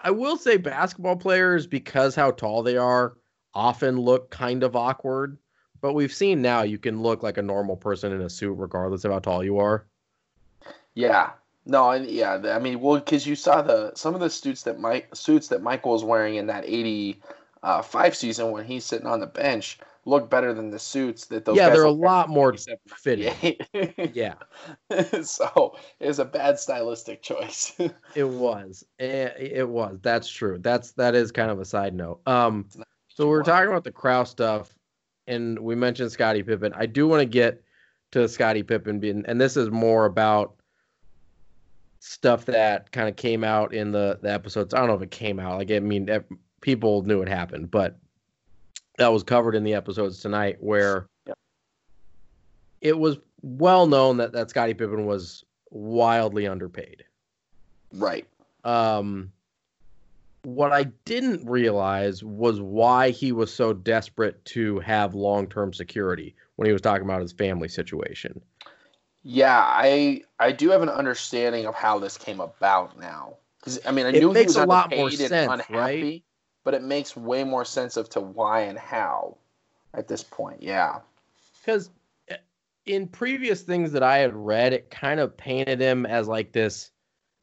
[0.00, 3.16] I will say basketball players, because how tall they are,
[3.54, 5.38] often look kind of awkward.
[5.84, 9.04] But we've seen now you can look like a normal person in a suit, regardless
[9.04, 9.84] of how tall you are.
[10.94, 11.32] Yeah,
[11.66, 14.80] no, and yeah, I mean, well, because you saw the some of the suits that
[14.80, 17.20] Mike suits that Michael was wearing in that eighty
[17.62, 21.44] uh, five season when he's sitting on the bench look better than the suits that
[21.44, 21.58] those.
[21.58, 22.54] Yeah, they're a lot more
[22.86, 23.34] fitting.
[24.14, 24.36] yeah.
[25.22, 27.74] so it was a bad stylistic choice.
[28.14, 28.86] it was.
[28.98, 29.98] It, it, was.
[30.00, 30.56] That's true.
[30.62, 32.22] That's that is kind of a side note.
[32.26, 32.70] Um,
[33.08, 34.74] so we are talking about the Krause stuff,
[35.26, 36.72] and we mentioned Scottie Pippen.
[36.74, 37.62] I do want to get
[38.12, 40.54] to Scottie Pippen being, and this is more about
[42.00, 44.74] stuff that kind of came out in the the episodes.
[44.74, 45.58] I don't know if it came out.
[45.58, 46.08] Like I mean,
[46.60, 47.98] people knew it happened, but
[48.98, 51.38] that was covered in the episodes tonight where yep.
[52.80, 57.04] it was well known that that Scottie Pippen was wildly underpaid.
[57.92, 58.26] Right.
[58.64, 59.32] Um
[60.44, 66.66] what I didn't realize was why he was so desperate to have long-term security when
[66.66, 68.40] he was talking about his family situation.
[69.22, 73.38] Yeah, I I do have an understanding of how this came about now.
[73.62, 76.22] Cuz I mean, I knew makes he was a lot more sense, unhappy, right?
[76.62, 79.38] but it makes way more sense of to why and how
[79.94, 80.62] at this point.
[80.62, 81.00] Yeah.
[81.60, 81.90] Because
[82.28, 82.36] eh,
[82.84, 86.90] in previous things that I had read, it kind of painted him as like this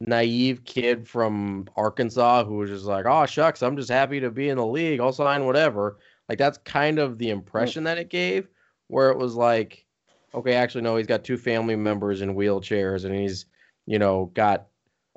[0.01, 4.49] naive kid from Arkansas who was just like, oh, shucks, I'm just happy to be
[4.49, 4.99] in the league.
[4.99, 5.97] I'll sign whatever.
[6.27, 8.47] Like, that's kind of the impression that it gave,
[8.87, 9.85] where it was like,
[10.33, 13.45] okay, actually, no, he's got two family members in wheelchairs and he's,
[13.85, 14.67] you know, got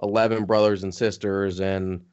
[0.02, 2.04] 11 brothers and sisters and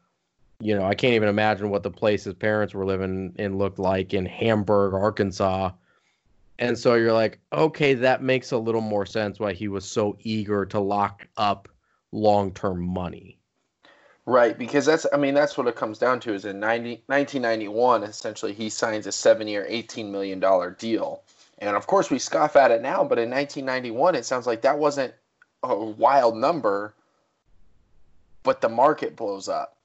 [0.61, 3.79] you know, I can't even imagine what the place his parents were living in looked
[3.79, 5.71] like in Hamburg, Arkansas.
[6.59, 10.15] And so you're like, okay, that makes a little more sense why he was so
[10.21, 11.67] eager to lock up
[12.11, 13.37] long term money.
[14.25, 18.03] Right, because that's, I mean, that's what it comes down to is in 90, 1991,
[18.03, 20.39] essentially, he signs a seven year, $18 million
[20.77, 21.23] deal.
[21.57, 24.77] And of course, we scoff at it now, but in 1991, it sounds like that
[24.77, 25.13] wasn't
[25.63, 26.93] a wild number,
[28.43, 29.77] but the market blows up,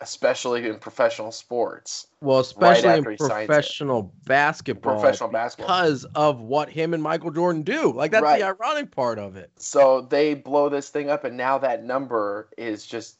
[0.00, 2.08] especially in professional sports.
[2.20, 5.00] Well, especially right in professional basketball.
[5.00, 5.82] Professional basketball.
[5.82, 7.92] Because of what him and Michael Jordan do.
[7.92, 8.40] Like that's right.
[8.40, 9.50] the ironic part of it.
[9.56, 13.18] So they blow this thing up and now that number is just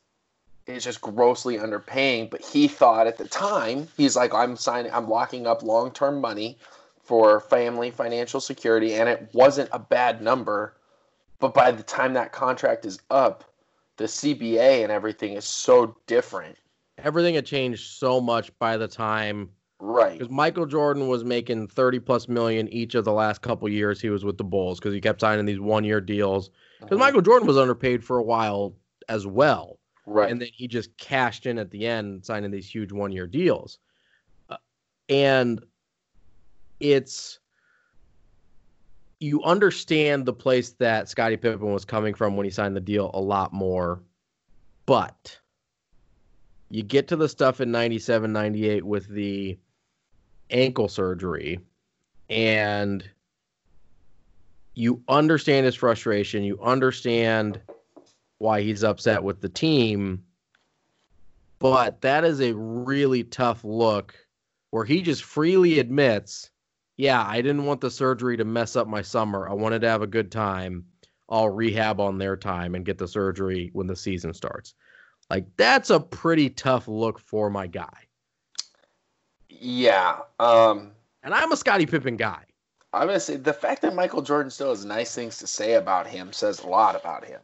[0.67, 2.31] is just grossly underpaying.
[2.31, 6.21] But he thought at the time, he's like, I'm signing I'm locking up long term
[6.21, 6.59] money
[7.03, 10.75] for family financial security, and it wasn't a bad number.
[11.39, 13.45] But by the time that contract is up,
[13.97, 16.57] the CBA and everything is so different.
[16.99, 20.19] Everything had changed so much by the time Right.
[20.19, 24.09] Because Michael Jordan was making 30 plus million each of the last couple years he
[24.09, 26.49] was with the Bulls because he kept signing these one year deals.
[26.81, 27.01] Because mm-hmm.
[27.01, 28.75] Michael Jordan was underpaid for a while
[29.11, 29.79] as well.
[30.07, 30.31] Right.
[30.31, 33.79] And then he just cashed in at the end, signing these huge one year deals.
[34.49, 34.57] Uh,
[35.11, 35.63] and
[36.81, 37.39] it's
[39.21, 43.11] you understand the place that Scottie Pippen was coming from when he signed the deal
[43.13, 44.03] a lot more.
[44.87, 45.39] But
[46.71, 49.59] you get to the stuff in 97, 98 with the
[50.51, 51.61] ankle surgery,
[52.29, 53.09] and
[54.75, 56.43] you understand his frustration.
[56.43, 57.61] You understand
[58.39, 60.25] why he's upset with the team.
[61.59, 64.15] But that is a really tough look
[64.71, 66.51] where he just freely admits
[66.97, 69.49] yeah, I didn't want the surgery to mess up my summer.
[69.49, 70.85] I wanted to have a good time.
[71.29, 74.75] I'll rehab on their time and get the surgery when the season starts.
[75.35, 78.07] Like that's a pretty tough look for my guy.
[79.49, 80.19] Yeah.
[80.39, 80.93] Um
[81.25, 82.45] and I'm a Scottie Pippen guy.
[82.93, 86.07] I'm gonna say the fact that Michael Jordan still has nice things to say about
[86.07, 87.41] him says a lot about him.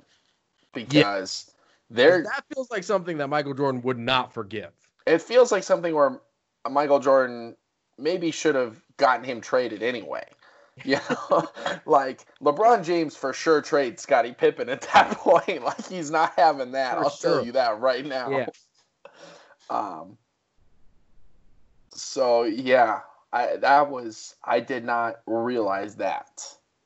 [0.73, 1.55] Because yeah.
[1.97, 4.71] there that feels like something that Michael Jordan would not forgive.
[5.09, 6.21] It feels like something where
[6.71, 7.57] Michael Jordan
[7.99, 10.29] maybe should have gotten him traded anyway.
[11.31, 11.49] Know,
[11.87, 15.65] like LeBron James for sure trade Scottie Pippen at that point.
[15.65, 16.99] Like he's not having that.
[16.99, 17.37] For I'll sure.
[17.37, 18.31] tell you that right now.
[18.31, 18.47] Yeah.
[19.71, 20.19] Um.
[21.91, 26.43] So yeah, I that was I did not realize that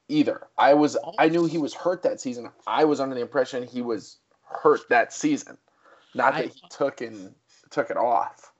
[0.08, 0.46] either.
[0.58, 2.50] I was I knew he was hurt that season.
[2.66, 5.56] I was under the impression he was hurt that season,
[6.14, 7.34] not that I, he took and
[7.70, 8.52] took it off.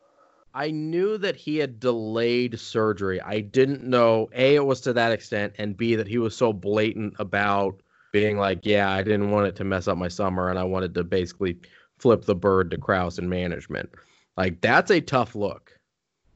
[0.55, 3.21] I knew that he had delayed surgery.
[3.21, 6.53] I didn't know A, it was to that extent, and B, that he was so
[6.53, 7.81] blatant about
[8.13, 10.95] being like, yeah, I didn't want it to mess up my summer, and I wanted
[10.95, 11.59] to basically
[11.99, 13.91] flip the bird to Krause and management.
[14.37, 15.73] Like, that's a tough look.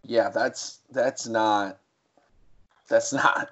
[0.02, 1.78] Yeah, that's that's not
[2.88, 3.50] that's not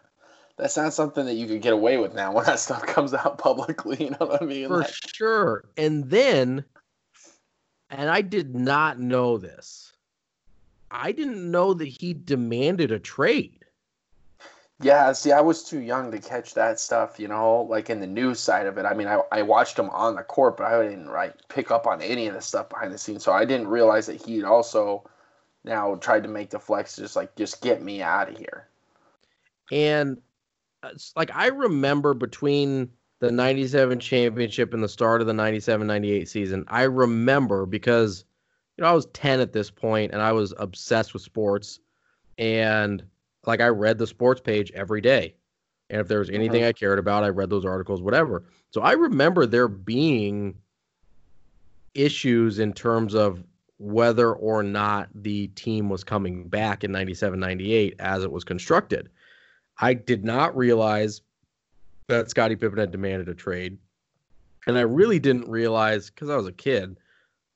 [0.56, 3.38] that's not something that you could get away with now when that stuff comes out
[3.38, 4.02] publicly.
[4.02, 4.68] You know what I mean?
[4.68, 5.68] For like, sure.
[5.76, 6.64] And then,
[7.90, 9.92] and I did not know this
[10.90, 13.64] I didn't know that he demanded a trade.
[14.80, 18.06] Yeah, see, I was too young to catch that stuff, you know, like in the
[18.06, 18.84] news side of it.
[18.84, 21.86] I mean, I, I watched him on the court, but I didn't like pick up
[21.86, 23.24] on any of the stuff behind the scenes.
[23.24, 25.08] So I didn't realize that he'd also
[25.64, 28.68] now tried to make the flex just like just get me out of here.
[29.72, 30.18] And
[30.82, 36.64] uh, like I remember between the 97 championship and the start of the 97-98 season,
[36.68, 38.24] I remember because
[38.76, 41.80] you know, I was 10 at this point and I was obsessed with sports.
[42.38, 43.02] And
[43.46, 45.34] like I read the sports page every day.
[45.88, 46.70] And if there was anything uh-huh.
[46.70, 48.44] I cared about, I read those articles, whatever.
[48.70, 50.56] So I remember there being
[51.94, 53.42] issues in terms of
[53.78, 59.08] whether or not the team was coming back in 97 98 as it was constructed.
[59.78, 61.22] I did not realize
[62.08, 63.78] that Scottie Pippen had demanded a trade.
[64.66, 66.96] And I really didn't realize because I was a kid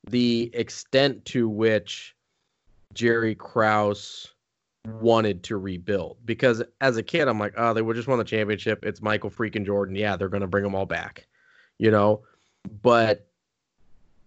[0.09, 2.15] the extent to which
[2.95, 4.33] Jerry Krause
[4.87, 6.17] wanted to rebuild.
[6.25, 8.85] Because as a kid, I'm like, oh, they would just won the championship.
[8.85, 9.95] It's Michael freaking Jordan.
[9.95, 11.27] Yeah, they're going to bring them all back,
[11.79, 12.23] you know?
[12.83, 13.27] But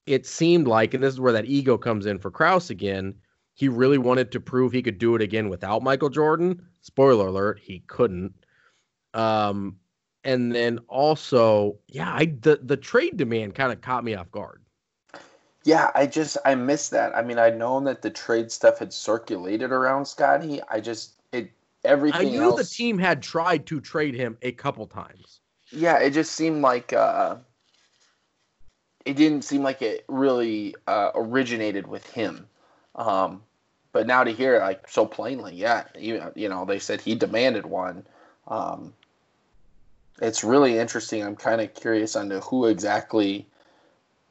[0.06, 3.16] it seemed like, and this is where that ego comes in for Krause again,
[3.56, 6.66] he really wanted to prove he could do it again without Michael Jordan.
[6.82, 8.34] Spoiler alert, he couldn't.
[9.14, 9.78] Um,
[10.24, 14.63] and then also, yeah, I the the trade demand kind of caught me off guard.
[15.64, 17.16] Yeah, I just I missed that.
[17.16, 20.62] I mean, I'd known that the trade stuff had circulated around Scottie.
[20.70, 21.52] I just it
[21.86, 22.28] everything.
[22.28, 25.40] I knew else, the team had tried to trade him a couple times.
[25.72, 27.38] Yeah, it just seemed like uh,
[29.06, 32.48] it didn't seem like it really uh, originated with him.
[32.96, 33.42] Um,
[33.94, 37.16] but now to hear it like so plainly, yeah, you you know they said he
[37.16, 38.06] demanded one.
[38.50, 38.94] Um,
[40.22, 41.24] it's really interesting.
[41.24, 43.48] I'm kind of curious on who exactly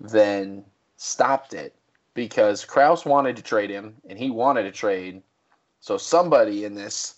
[0.01, 0.65] then
[1.03, 1.75] stopped it
[2.15, 5.23] because Krause wanted to trade him and he wanted to trade.
[5.81, 7.17] So somebody in this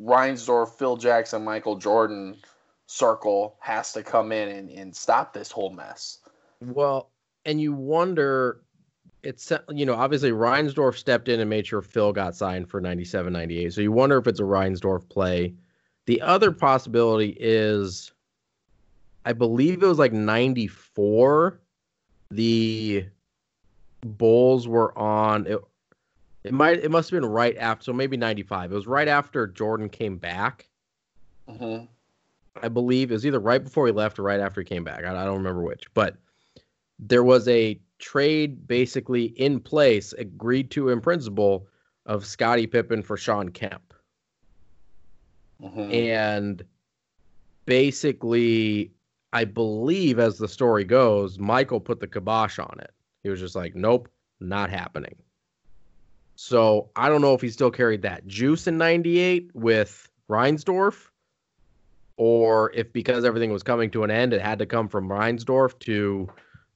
[0.00, 2.36] Reinsdorf, Phil Jackson, Michael Jordan
[2.86, 6.18] circle has to come in and, and stop this whole mess.
[6.60, 7.10] Well,
[7.44, 8.60] and you wonder
[9.22, 13.32] it's you know obviously Reinsdorf stepped in and made sure Phil got signed for 97
[13.32, 15.54] 98 so you wonder if it's a Reinsdorf play
[16.04, 18.12] the other possibility is
[19.24, 21.58] I believe it was like 94
[22.34, 23.06] the
[24.02, 25.58] Bulls were on it
[26.42, 29.46] it might it must have been right after so maybe 95 it was right after
[29.46, 30.68] Jordan came back
[31.48, 31.84] mm-hmm.
[32.62, 35.04] I believe it was either right before he left or right after he came back
[35.04, 36.16] I, I don't remember which but
[36.98, 41.66] there was a trade basically in place, agreed to in principle,
[42.06, 43.94] of Scottie Pippen for Shawn Kemp.
[45.62, 45.92] Mm-hmm.
[45.92, 46.62] And
[47.64, 48.92] basically,
[49.34, 52.92] I believe, as the story goes, Michael put the kibosh on it.
[53.24, 54.08] He was just like, nope,
[54.38, 55.16] not happening.
[56.36, 61.08] So I don't know if he still carried that juice in 98 with Reinsdorf,
[62.16, 65.78] or if because everything was coming to an end, it had to come from Reinsdorf
[65.80, 66.28] to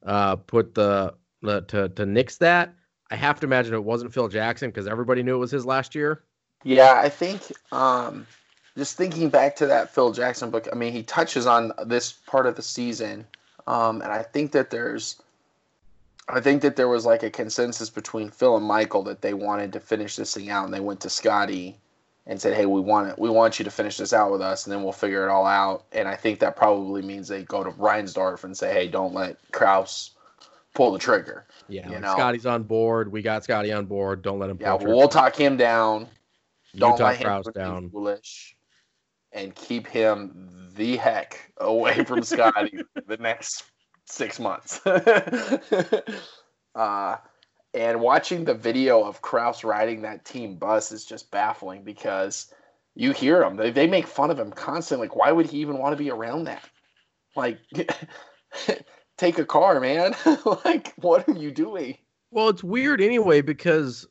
[0.05, 1.15] uh, put the
[1.47, 2.75] uh, to to nix that.
[3.11, 5.95] I have to imagine it wasn't Phil Jackson because everybody knew it was his last
[5.95, 6.25] year.
[6.65, 7.41] Yeah, I think
[7.71, 8.27] um,
[8.79, 10.69] just thinking back to that Phil Jackson book.
[10.73, 13.27] I mean, he touches on this part of the season,
[13.67, 15.21] um, and I think that there's,
[16.29, 19.73] I think that there was like a consensus between Phil and Michael that they wanted
[19.73, 21.77] to finish this thing out, and they went to Scottie
[22.27, 23.19] and said, "Hey, we want it.
[23.19, 25.47] We want you to finish this out with us, and then we'll figure it all
[25.47, 29.13] out." And I think that probably means they go to Reinsdorf and say, "Hey, don't
[29.13, 30.13] let Krause
[30.75, 32.13] pull the trigger." Yeah, you like know?
[32.13, 33.11] Scottie's on board.
[33.11, 34.23] We got Scottie on board.
[34.23, 34.59] Don't let him.
[34.59, 34.93] Pull the trigger.
[34.93, 36.07] Yeah, we'll talk him down.
[36.77, 37.91] Don't let him down.
[37.91, 38.57] Foolish,
[39.33, 43.65] and keep him the heck away from Scottie the next
[44.07, 44.81] six months.
[46.75, 47.17] uh,
[47.75, 52.53] and watching the video of Krause riding that team bus is just baffling because
[52.95, 53.57] you hear them.
[53.57, 55.07] They, they make fun of him constantly.
[55.07, 56.65] Like, why would he even want to be around that?
[57.37, 57.59] Like,
[59.19, 60.15] take a car, man.
[60.65, 61.99] like, what are you doing?
[62.31, 64.07] Well, it's weird anyway because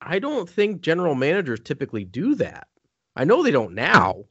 [0.00, 2.68] I don't think general managers typically do that.
[3.16, 4.24] I know they don't now.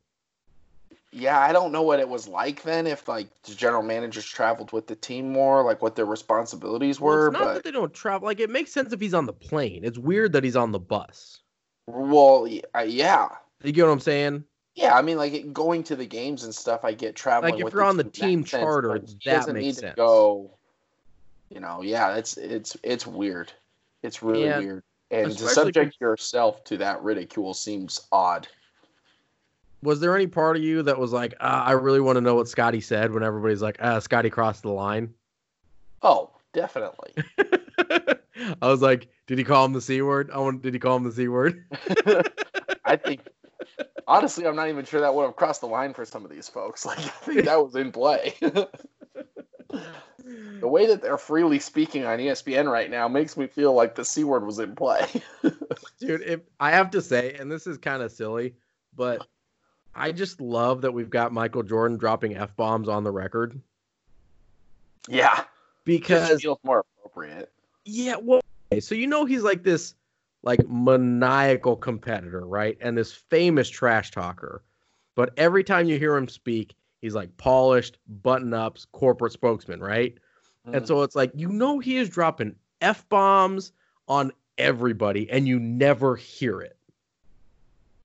[1.16, 2.88] Yeah, I don't know what it was like then.
[2.88, 7.30] If like the general managers traveled with the team more, like what their responsibilities were.
[7.30, 7.54] Well, it's not but...
[7.54, 8.26] that they don't travel.
[8.26, 9.84] Like it makes sense if he's on the plane.
[9.84, 11.40] It's weird that he's on the bus.
[11.86, 13.30] Well, yeah.
[13.64, 14.44] You get what I'm saying?
[14.76, 16.84] Yeah, I mean, like going to the games and stuff.
[16.84, 17.56] I get traveling.
[17.56, 19.96] Like if you're on the team charter, sense, that makes sense.
[19.96, 20.50] go.
[21.50, 23.54] You know, yeah, it's it's it's weird.
[24.02, 28.48] It's really yeah, weird, and to subject yourself to that ridicule seems odd.
[29.84, 32.36] Was there any part of you that was like, ah, I really want to know
[32.36, 35.14] what Scottie said when everybody's like, ah, Scottie crossed the line?
[36.02, 37.14] Oh, definitely.
[38.62, 40.32] I was like, did he call him the c word?
[40.32, 40.62] I want.
[40.62, 41.66] Did he call him the c word?
[42.86, 43.22] I think
[44.08, 46.48] honestly, I'm not even sure that would have crossed the line for some of these
[46.48, 46.86] folks.
[46.94, 48.36] Like, I think that was in play.
[48.40, 48.70] the
[50.68, 54.24] way that they're freely speaking on ESPN right now makes me feel like the C
[54.24, 55.08] word was in play.
[56.00, 58.54] Dude, if I have to say, and this is kind of silly,
[58.96, 59.26] but
[59.96, 63.60] I just love that we've got Michael Jordan dropping F bombs on the record.
[65.08, 65.44] Yeah.
[65.86, 67.52] Because it feels more appropriate.
[67.86, 68.42] Yeah, well,
[68.80, 69.96] so you know he's like this
[70.44, 72.78] like maniacal competitor, right?
[72.82, 74.64] And this famous trash talker.
[75.16, 80.18] But every time you hear him speak, he's like polished, button ups, corporate spokesman, right?
[80.68, 80.78] Mm.
[80.78, 83.72] And so it's like, you know, he is dropping F bombs
[84.08, 86.78] on everybody and you never hear it.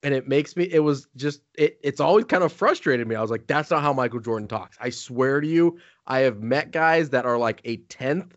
[0.02, 3.16] And it makes me, it was just, it, it's always kind of frustrated me.
[3.16, 4.76] I was like, that's not how Michael Jordan talks.
[4.80, 8.36] I swear to you, I have met guys that are like a tenth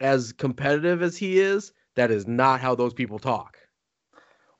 [0.00, 3.58] as competitive as he is that is not how those people talk.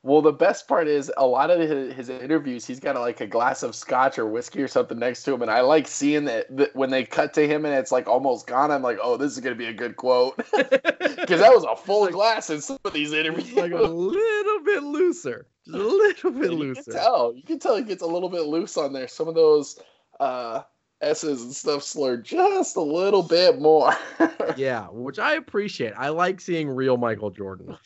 [0.05, 3.27] Well, the best part is a lot of his, his, interviews, he's got like a
[3.27, 6.55] glass of scotch or whiskey or something next to him, and I like seeing that,
[6.59, 8.71] that when they cut to him and it's like almost gone.
[8.71, 12.07] I'm like, oh, this is gonna be a good quote because that was a full
[12.09, 13.55] glass in some of these interviews.
[13.55, 16.83] Like a little bit looser, just a little bit you looser.
[16.83, 19.09] Can tell you can tell he gets a little bit loose on there.
[19.09, 19.79] Some of those
[20.21, 20.63] uh,
[21.01, 23.93] S's and stuff slurred just a little bit more.
[24.57, 25.93] yeah, which I appreciate.
[25.97, 27.77] I like seeing real Michael Jordan.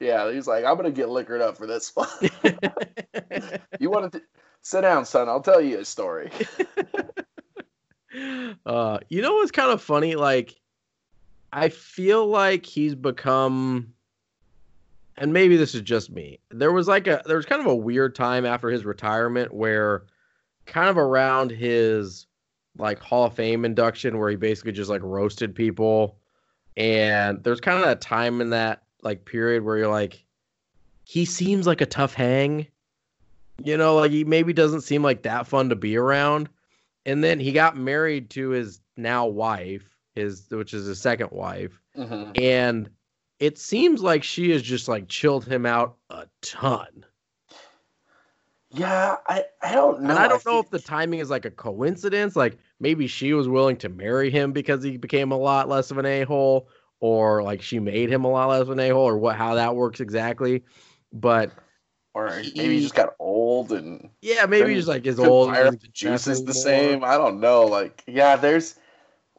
[0.00, 2.08] Yeah, he's like, I'm gonna get liquored up for this one.
[3.78, 4.22] you want to
[4.62, 5.28] sit down, son?
[5.28, 6.30] I'll tell you a story.
[8.66, 10.16] uh, you know what's kind of funny?
[10.16, 10.56] Like,
[11.52, 13.94] I feel like he's become,
[15.16, 16.38] and maybe this is just me.
[16.50, 20.04] There was like a there was kind of a weird time after his retirement where,
[20.66, 22.26] kind of around his
[22.78, 26.16] like Hall of Fame induction where he basically just like roasted people.
[26.76, 30.24] And there's kind of a time in that like period where you're like,
[31.04, 32.66] he seems like a tough hang.
[33.62, 36.48] You know, like he maybe doesn't seem like that fun to be around.
[37.04, 39.84] and then he got married to his now wife,
[40.14, 42.88] his which is his second wife, hmm and
[43.42, 47.04] it seems like she has just like chilled him out a ton.
[48.70, 50.10] Yeah, I, I don't know.
[50.10, 52.36] and I don't know think- if the timing is like a coincidence.
[52.36, 55.98] Like maybe she was willing to marry him because he became a lot less of
[55.98, 56.68] an a hole,
[57.00, 59.56] or like she made him a lot less of an a hole, or what how
[59.56, 60.62] that works exactly.
[61.12, 61.50] But
[62.14, 65.50] or maybe he- he just got old and yeah, maybe he's like his old.
[65.50, 67.04] fire up the juices the definitely same.
[67.04, 67.64] I don't know.
[67.64, 68.76] Like, yeah, there's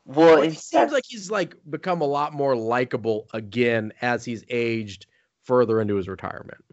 [0.05, 5.05] well, it seems like he's like become a lot more likable again as he's aged
[5.43, 6.63] further into his retirement.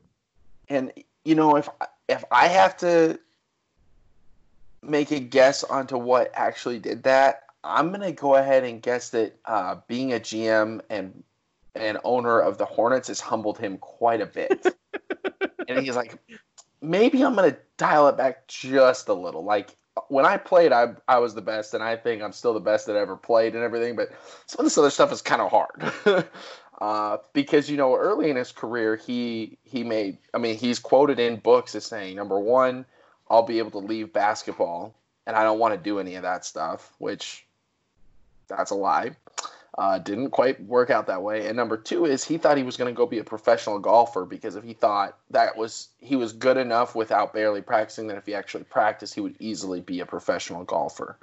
[0.69, 0.93] and
[1.25, 1.69] you know if
[2.09, 3.19] if I have to
[4.83, 9.37] make a guess onto what actually did that, I'm gonna go ahead and guess that
[9.45, 11.23] uh, being a GM and
[11.75, 14.67] and owner of the Hornets has humbled him quite a bit,
[15.69, 16.19] and he's like,
[16.81, 19.45] maybe I'm gonna dial it back just a little.
[19.45, 19.77] Like
[20.09, 22.87] when I played, I I was the best, and I think I'm still the best
[22.87, 23.97] that ever played and everything.
[23.97, 24.11] But
[24.47, 26.29] some of this other stuff is kind of hard.
[26.81, 31.21] Uh, because you know early in his career he he made i mean he's quoted
[31.21, 32.87] in books as saying number one
[33.29, 34.95] i'll be able to leave basketball
[35.27, 37.47] and i don't want to do any of that stuff which
[38.49, 39.11] that's a lie
[39.79, 42.77] uh, didn't quite work out that way and number two is he thought he was
[42.77, 46.33] going to go be a professional golfer because if he thought that was he was
[46.33, 50.07] good enough without barely practicing that if he actually practiced he would easily be a
[50.07, 51.17] professional golfer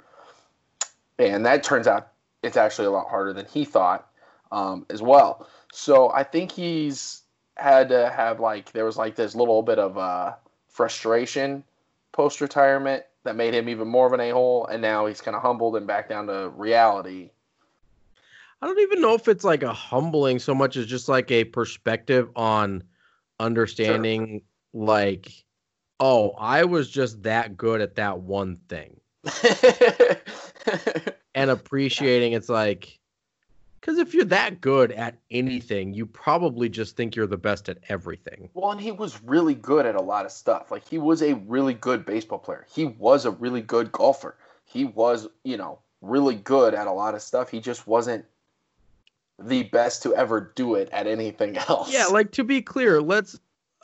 [1.18, 4.08] and that turns out it's actually a lot harder than he thought
[4.52, 5.48] um, as well.
[5.72, 7.22] So I think he's
[7.56, 10.34] had to have like there was like this little bit of uh,
[10.68, 11.64] frustration
[12.12, 15.36] post retirement that made him even more of an a hole, and now he's kind
[15.36, 17.30] of humbled and back down to reality.
[18.60, 21.44] I don't even know if it's like a humbling so much as just like a
[21.44, 22.82] perspective on
[23.38, 24.42] understanding
[24.72, 25.44] like
[26.00, 29.00] oh, I was just that good at that one thing.
[31.34, 32.98] And appreciating it's like
[33.80, 37.78] cuz if you're that good at anything, you probably just think you're the best at
[37.88, 38.50] everything.
[38.54, 40.72] well, and he was really good at a lot of stuff.
[40.72, 42.66] Like he was a really good baseball player.
[42.68, 44.36] He was a really good golfer.
[44.64, 47.50] He was, you know, really good at a lot of stuff.
[47.50, 48.24] He just wasn't
[49.38, 51.92] the best to ever do it at anything else.
[51.92, 53.38] Yeah, like to be clear, let's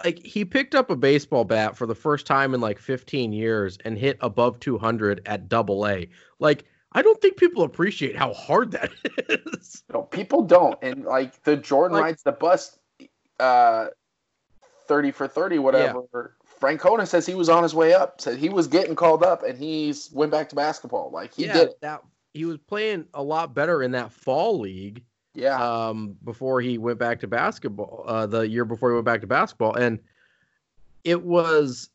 [0.04, 3.78] like he picked up a baseball bat for the first time in like 15 years
[3.84, 6.08] and hit above 200 at double A.
[6.40, 8.90] Like I don't think people appreciate how hard that
[9.28, 9.82] is.
[9.92, 10.78] No, people don't.
[10.82, 12.78] And like the Jordan Like- rides the bus
[13.40, 13.86] uh
[14.86, 16.36] 30 for 30 whatever.
[16.60, 18.20] Francona says he was on his way up.
[18.20, 21.10] Said he was getting called up and he's went back to basketball.
[21.12, 21.68] Like he yeah, did.
[21.68, 21.80] it.
[21.82, 22.02] that
[22.32, 25.02] he was playing a lot better in that fall league
[25.34, 25.88] Yeah.
[25.88, 29.26] um before he went back to basketball uh the year before he went back to
[29.26, 29.74] basketball.
[29.74, 29.98] And
[31.02, 31.90] it was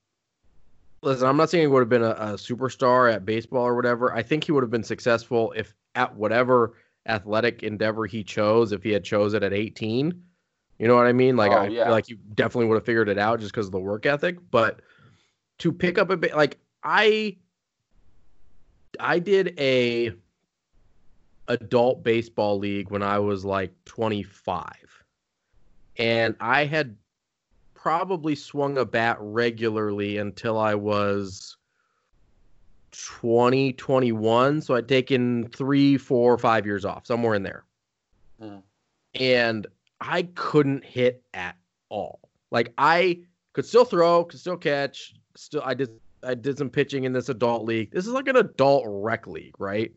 [1.01, 4.13] listen i'm not saying he would have been a, a superstar at baseball or whatever.
[4.13, 6.75] I think he would have been successful if at whatever
[7.07, 10.21] athletic endeavor he chose if he had chose it at 18
[10.77, 11.35] you know what i mean?
[11.37, 11.83] Like Oh, i yeah.
[11.85, 14.37] feel like he definitely would have figured it out just because of the work ethic.
[14.51, 14.81] But
[15.59, 17.35] to pick up a bit like i
[18.99, 20.11] i did a
[21.49, 24.71] adult baseball league when I was like 25.
[25.97, 26.95] And I had
[27.73, 31.57] probably swung a bat regularly until I was
[32.91, 34.61] 20, 21.
[34.61, 37.65] So I'd taken three, four, five years off, somewhere in there.
[38.41, 38.57] Hmm.
[39.15, 39.67] And
[39.99, 41.57] I couldn't hit at
[41.89, 42.19] all.
[42.51, 43.21] Like I
[43.53, 45.13] could still throw, could still catch.
[45.35, 45.89] Still, I did
[46.23, 47.91] I did some pitching in this adult league.
[47.91, 49.91] This is like an adult rec league, right?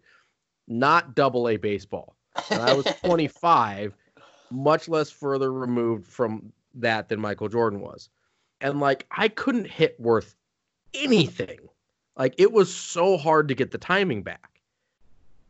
[0.79, 2.17] Not double A baseball.
[2.51, 3.95] And I was 25,
[4.51, 8.09] much less further removed from that than Michael Jordan was.
[8.61, 10.35] And like I couldn't hit worth
[10.95, 11.59] anything.
[12.17, 14.61] Like it was so hard to get the timing back.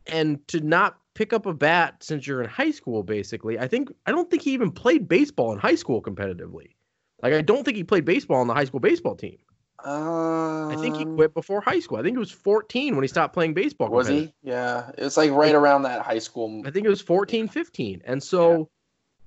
[0.07, 3.59] And to not pick up a bat since you're in high school basically.
[3.59, 6.73] I think I don't think he even played baseball in high school competitively.
[7.21, 9.37] Like I don't think he played baseball on the high school baseball team.
[9.85, 11.97] I think he Um, quit before high school.
[11.97, 13.89] I think he was 14 when he stopped playing baseball.
[13.89, 14.33] Was he?
[14.41, 14.91] Yeah.
[14.97, 16.63] It's like right around that high school.
[16.65, 18.01] I think it was 14, 15.
[18.05, 18.69] And so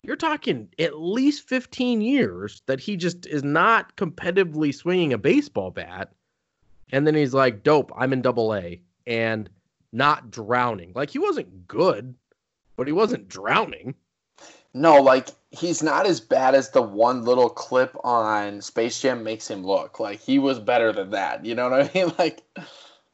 [0.03, 5.71] you're talking at least 15 years that he just is not competitively swinging a baseball
[5.71, 6.13] bat.
[6.91, 9.51] And then he's like, dope, I'm in double A and
[9.93, 10.93] not drowning.
[10.95, 12.15] Like he wasn't good,
[12.77, 13.95] but he wasn't drowning.
[14.75, 19.49] No, like he's not as bad as the one little clip on Space Jam makes
[19.49, 19.99] him look.
[20.01, 21.45] Like he was better than that.
[21.45, 22.13] You know what I mean?
[22.19, 22.43] Like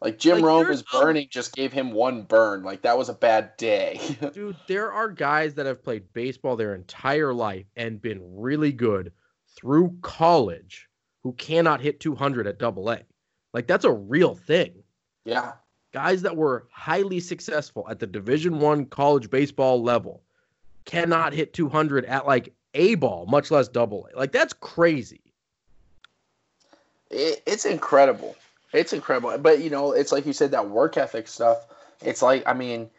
[0.01, 2.63] like Jim Like, Rome is burning just gave him one burn.
[2.65, 4.01] Like that was a bad day.
[4.33, 9.13] Dude, there are guys that have played baseball their entire life and been really good
[9.57, 10.89] through college
[11.23, 13.01] who cannot hit 200 at double A.
[13.55, 14.83] Like that's a real thing.
[15.25, 15.53] yeah.
[15.93, 20.23] guys that were highly successful at the Division One college baseball level
[20.85, 24.19] cannot hit 200 at like a ball, much less double A.
[24.19, 25.21] Like that's crazy.
[27.11, 28.37] It, it's incredible.
[28.73, 29.37] It's incredible.
[29.39, 31.67] But you know, it's like you said that work ethic stuff.
[32.03, 32.91] It's like I mean,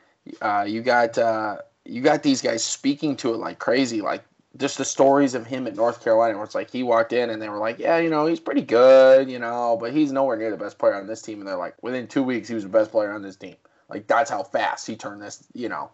[0.42, 4.02] uh, you got uh, you got these guys speaking to it like crazy.
[4.02, 4.24] Like
[4.58, 7.42] just the stories of him at North Carolina, where it's like he walked in and
[7.42, 10.52] they were like, yeah, you know, he's pretty good, you know, but he's nowhere near
[10.52, 11.40] the best player on this team.
[11.40, 13.56] And they're like, within two weeks, he was the best player on this team.
[13.90, 15.44] Like that's how fast he turned this.
[15.54, 15.90] You know,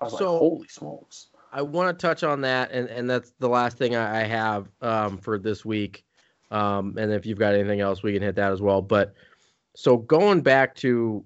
[0.00, 1.28] I was so, like, holy smokes.
[1.52, 4.68] I want to touch on that, and and that's the last thing I, I have
[4.82, 6.04] um, for this week.
[6.50, 8.82] Um, and if you've got anything else, we can hit that as well.
[8.82, 9.14] But
[9.74, 11.24] so going back to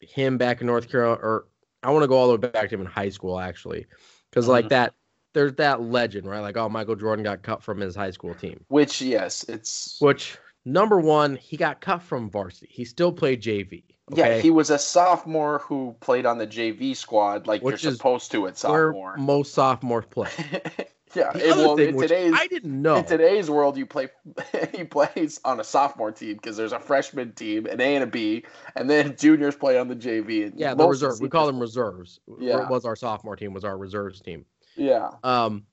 [0.00, 1.46] him back in North Carolina, or
[1.82, 3.86] I want to go all the way back to him in high school actually,
[4.30, 4.52] because mm-hmm.
[4.52, 4.94] like that,
[5.32, 6.40] there's that legend, right?
[6.40, 8.64] Like, oh, Michael Jordan got cut from his high school team.
[8.68, 12.68] Which yes, it's which number one, he got cut from varsity.
[12.70, 13.84] He still played JV.
[14.12, 14.36] Okay?
[14.36, 18.30] Yeah, he was a sophomore who played on the JV squad, like which you're supposed
[18.32, 19.16] to at sophomore.
[19.16, 20.28] most sophomores play.
[21.14, 22.96] Yeah, it, well, in today's I didn't know.
[22.96, 24.08] In today's world, you play
[24.74, 28.06] he plays on a sophomore team because there's a freshman team, an A and a
[28.06, 28.44] B,
[28.76, 30.52] and then juniors play on the JV.
[30.56, 31.20] yeah, the reserve.
[31.20, 32.20] We call them reserves.
[32.38, 34.46] Yeah, it was our sophomore team was our reserves team.
[34.76, 35.10] Yeah.
[35.22, 35.64] Um,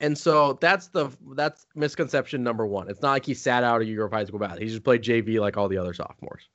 [0.00, 2.90] and so that's the that's misconception number one.
[2.90, 4.62] It's not like he sat out a year of high school basketball.
[4.62, 6.48] He just played JV like all the other sophomores.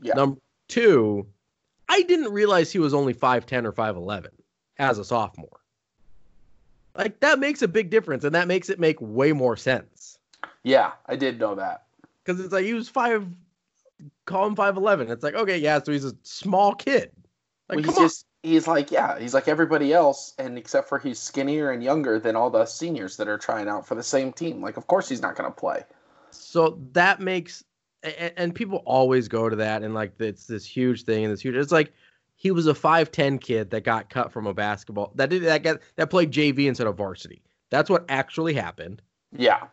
[0.00, 0.14] Yeah.
[0.14, 1.26] Number two,
[1.88, 4.32] I didn't realize he was only five ten or five eleven
[4.78, 5.60] as a sophomore.
[6.96, 10.18] Like that makes a big difference, and that makes it make way more sense.
[10.62, 11.84] Yeah, I did know that.
[12.24, 13.26] Because it's like he was five,
[14.24, 15.10] call him five eleven.
[15.10, 17.12] It's like okay, yeah, so he's a small kid.
[17.68, 21.18] Like, well, he's just he's like yeah, he's like everybody else, and except for he's
[21.18, 24.62] skinnier and younger than all the seniors that are trying out for the same team.
[24.62, 25.84] Like, of course he's not going to play.
[26.30, 27.64] So that makes
[28.18, 31.40] and, and people always go to that and like it's this huge thing and this
[31.40, 31.54] huge.
[31.54, 31.92] It's like
[32.36, 35.80] he was a 5'10 kid that got cut from a basketball that did that get
[35.96, 37.42] that played JV instead of varsity.
[37.70, 39.02] That's what actually happened.
[39.36, 39.66] Yeah.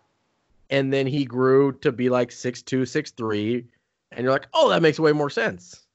[0.70, 3.66] And then he grew to be like 6'2, 6'3.
[4.12, 5.86] And you're like, oh, that makes way more sense.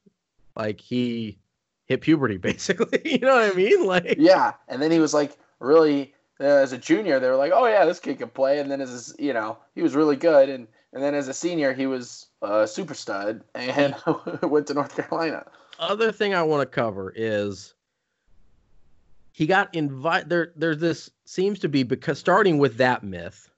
[0.55, 1.37] Like he
[1.85, 3.01] hit puberty, basically.
[3.05, 3.85] you know what I mean?
[3.85, 4.53] Like Yeah.
[4.67, 7.85] And then he was like really uh, as a junior, they were like, "Oh yeah,
[7.85, 10.49] this kid can play." And then as you know, he was really good.
[10.49, 13.95] And and then as a senior, he was a super stud and
[14.43, 15.45] went to North Carolina
[15.79, 17.73] other thing I want to cover is
[19.31, 23.49] he got invited there there's this seems to be because starting with that myth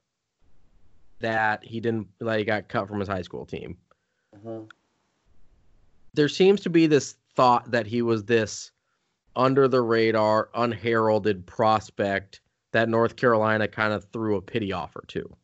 [1.20, 3.78] that he didn't like he got cut from his high school team.
[4.36, 4.66] Mm-hmm.
[6.14, 8.72] There seems to be this thought that he was this
[9.36, 12.42] under the radar, unheralded prospect
[12.74, 15.36] that North Carolina kind of threw a pity offer to.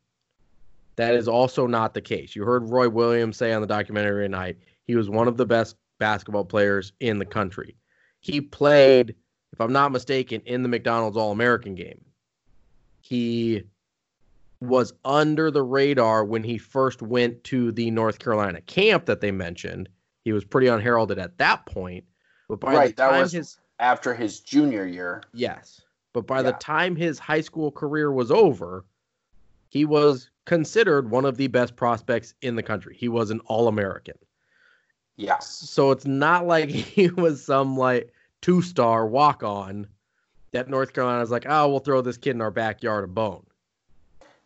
[0.98, 2.34] That is also not the case.
[2.34, 5.76] You heard Roy Williams say on the documentary tonight he was one of the best
[6.00, 7.76] basketball players in the country.
[8.18, 9.14] He played,
[9.52, 12.04] if I'm not mistaken, in the McDonald's All American game.
[13.00, 13.62] He
[14.60, 19.30] was under the radar when he first went to the North Carolina camp that they
[19.30, 19.88] mentioned.
[20.24, 22.02] He was pretty unheralded at that point.
[22.48, 25.22] But by right, the time that was his after his junior year.
[25.32, 25.80] Yes.
[26.12, 26.50] But by yeah.
[26.50, 28.84] the time his high school career was over,
[29.68, 32.96] he was considered one of the best prospects in the country.
[32.98, 34.16] He was an All American.
[35.16, 35.48] Yes.
[35.48, 39.86] So it's not like he was some like two star walk on
[40.52, 43.44] that North Carolina Carolina's like, oh, we'll throw this kid in our backyard a bone.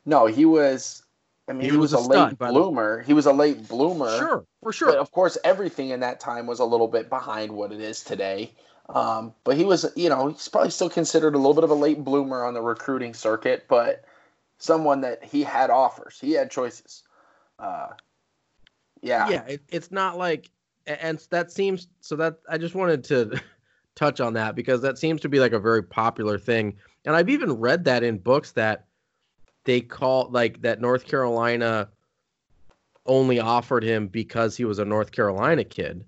[0.05, 1.03] No, he was.
[1.49, 2.99] I mean, he, he was, was, a, late bloomer.
[2.99, 3.07] The...
[3.07, 4.17] He was a late bloomer.
[4.17, 4.89] Sure, for sure.
[4.89, 8.03] But of course, everything in that time was a little bit behind what it is
[8.03, 8.53] today.
[8.89, 11.75] Um, but he was, you know, he's probably still considered a little bit of a
[11.75, 14.05] late bloomer on the recruiting circuit, but
[14.63, 17.03] someone that he had offers, he had choices.
[17.59, 17.89] Uh,
[19.03, 19.43] yeah, yeah.
[19.47, 20.51] It, it's not like
[20.87, 23.41] and that seems so that I just wanted to
[23.95, 26.77] touch on that because that seems to be like a very popular thing.
[27.05, 28.87] And I've even read that in books that
[29.65, 31.89] they call like that North Carolina
[33.07, 36.05] only offered him because he was a North Carolina kid.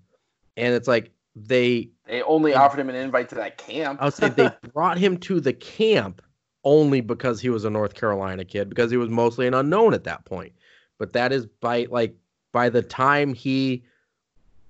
[0.56, 4.00] And it's like they they only offered him an invite to that camp.
[4.00, 6.22] I would say they brought him to the camp
[6.64, 10.04] only because he was a North Carolina kid because he was mostly an unknown at
[10.04, 10.52] that point.
[10.98, 12.14] But that is by like
[12.52, 13.84] by the time he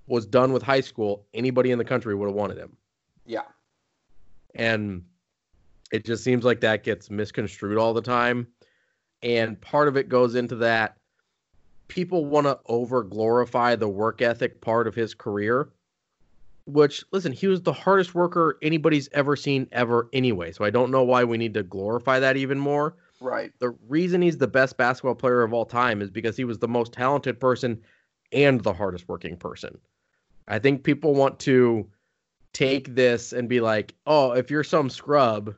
[0.06, 2.76] was done with high school, anybody in the country would have wanted him.
[3.24, 3.42] Yeah.
[4.54, 5.04] And
[5.92, 8.46] it just seems like that gets misconstrued all the time.
[9.22, 10.98] And part of it goes into that
[11.88, 15.70] people want to over glorify the work ethic part of his career,
[16.66, 20.52] which, listen, he was the hardest worker anybody's ever seen ever anyway.
[20.52, 22.96] So I don't know why we need to glorify that even more.
[23.20, 23.52] Right.
[23.58, 26.68] The reason he's the best basketball player of all time is because he was the
[26.68, 27.80] most talented person
[28.32, 29.78] and the hardest working person
[30.48, 31.88] I think people want to
[32.52, 35.54] take this and be like, oh, if you're some scrub,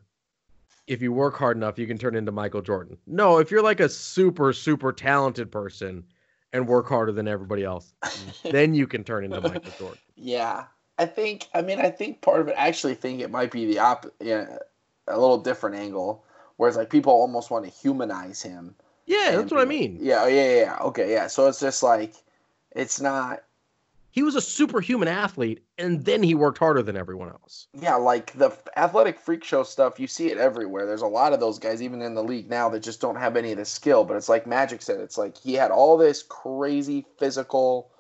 [0.87, 2.97] if you work hard enough, you can turn into Michael Jordan.
[3.07, 6.05] No, if you're like a super, super talented person
[6.53, 7.95] and work harder than everybody else,
[8.45, 9.99] then you can turn into Michael Jordan.
[10.15, 10.65] Yeah.
[10.99, 13.67] I think, I mean, I think part of it, I actually think it might be
[13.67, 14.59] the op, yeah,
[15.09, 16.25] a little different angle,
[16.57, 18.75] whereas like people almost want to humanize him.
[19.07, 19.99] Yeah, that's what I mean.
[20.01, 20.79] Yeah, oh, yeah, yeah, yeah.
[20.81, 21.27] Okay, yeah.
[21.29, 22.15] So it's just like,
[22.73, 23.43] it's not,
[24.11, 27.69] He was a superhuman athlete, and then he worked harder than everyone else.
[27.79, 30.87] yeah, like the athletic freak show stuff, you see it everywhere.
[30.87, 33.37] There's a lot of those guys, even in the league now, that just don't have
[33.37, 34.03] any of the skill.
[34.05, 37.91] But it's like Magic said, it's like he had all this crazy physical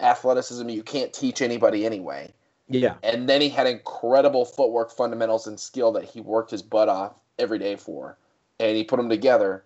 [0.00, 2.32] athleticism you can't teach anybody anyway.
[2.68, 2.96] Yeah.
[3.02, 7.14] And then he had incredible footwork fundamentals and skill that he worked his butt off
[7.38, 8.18] every day for.
[8.58, 9.64] And he put them together,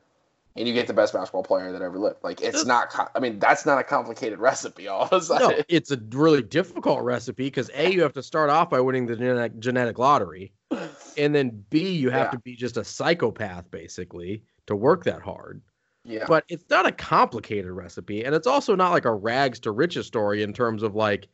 [0.57, 2.19] and you get the best basketball player that ever lived.
[2.23, 5.93] Like, it's not, I mean, that's not a complicated recipe, all of a No, it's
[5.93, 9.59] a really difficult recipe because A, you have to start off by winning the genetic,
[9.61, 10.53] genetic lottery.
[11.17, 12.31] And then B, you have Yeah.
[12.31, 15.61] to be just a psychopath, basically, to work that hard.
[16.05, 16.25] Yeah.
[16.27, 18.25] But it's not a complicated recipe.
[18.25, 21.29] And it's also not like a rags to riches story in terms of like,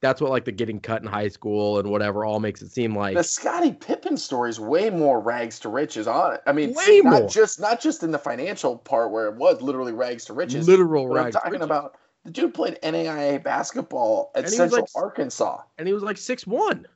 [0.00, 2.96] that's what like the getting cut in high school and whatever all makes it seem
[2.96, 3.16] like.
[3.16, 6.40] the Scottie Pippen story is way more rags to riches on it.
[6.46, 7.28] I mean, Way not more.
[7.28, 10.68] just not just in the financial part where it was literally rags to riches.
[10.68, 14.82] literal but I'm talking about the dude played NAIA basketball at And he was Central
[14.94, 15.62] like- Arkansas.
[15.78, 16.86] And he was like six one.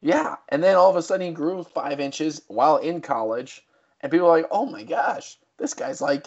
[0.00, 3.64] Yeah, and then all of a sudden he grew five inches while in college,
[4.02, 6.26] and people are like, "Oh my gosh, this guy's like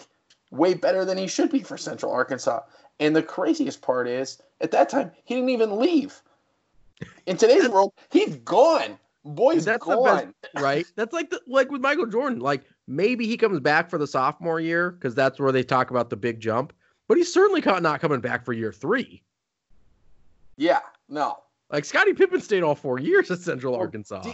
[0.50, 2.60] way better than he should be for Central Arkansas."
[3.00, 6.20] And the craziest part is, at that time, he didn't even leave.
[7.26, 8.98] In today's world, he's gone.
[9.24, 10.34] Boy's That's the best- gone.
[10.62, 10.86] right?
[10.96, 12.40] That's like the like with Michael Jordan.
[12.40, 16.10] Like maybe he comes back for the sophomore year because that's where they talk about
[16.10, 16.72] the big jump.
[17.06, 19.22] But he's certainly not coming back for year three.
[20.56, 21.38] Yeah, no.
[21.70, 24.32] Like Scottie Pippen stayed all four years at Central Well, Arkansas.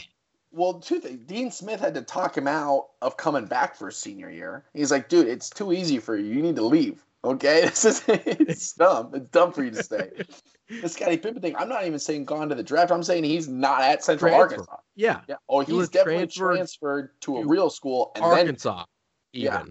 [0.55, 1.19] Well, two things.
[1.27, 4.65] Dean Smith had to talk him out of coming back for his senior year.
[4.73, 6.33] He's like, dude, it's too easy for you.
[6.33, 7.05] You need to leave.
[7.25, 9.11] Okay, this is it's dumb.
[9.15, 10.11] It's dumb for you to stay.
[10.83, 11.57] the Scottie Pippen thing.
[11.57, 12.93] I'm not even saying gone to the draft.
[12.93, 14.61] I'm saying he's not at Central Transfer.
[14.61, 14.77] Arkansas.
[14.95, 15.37] yeah, Yeah.
[15.49, 18.85] Oh, He he's was definitely transferred transferred, to a real school and Arkansas.
[19.33, 19.65] Even Yeah.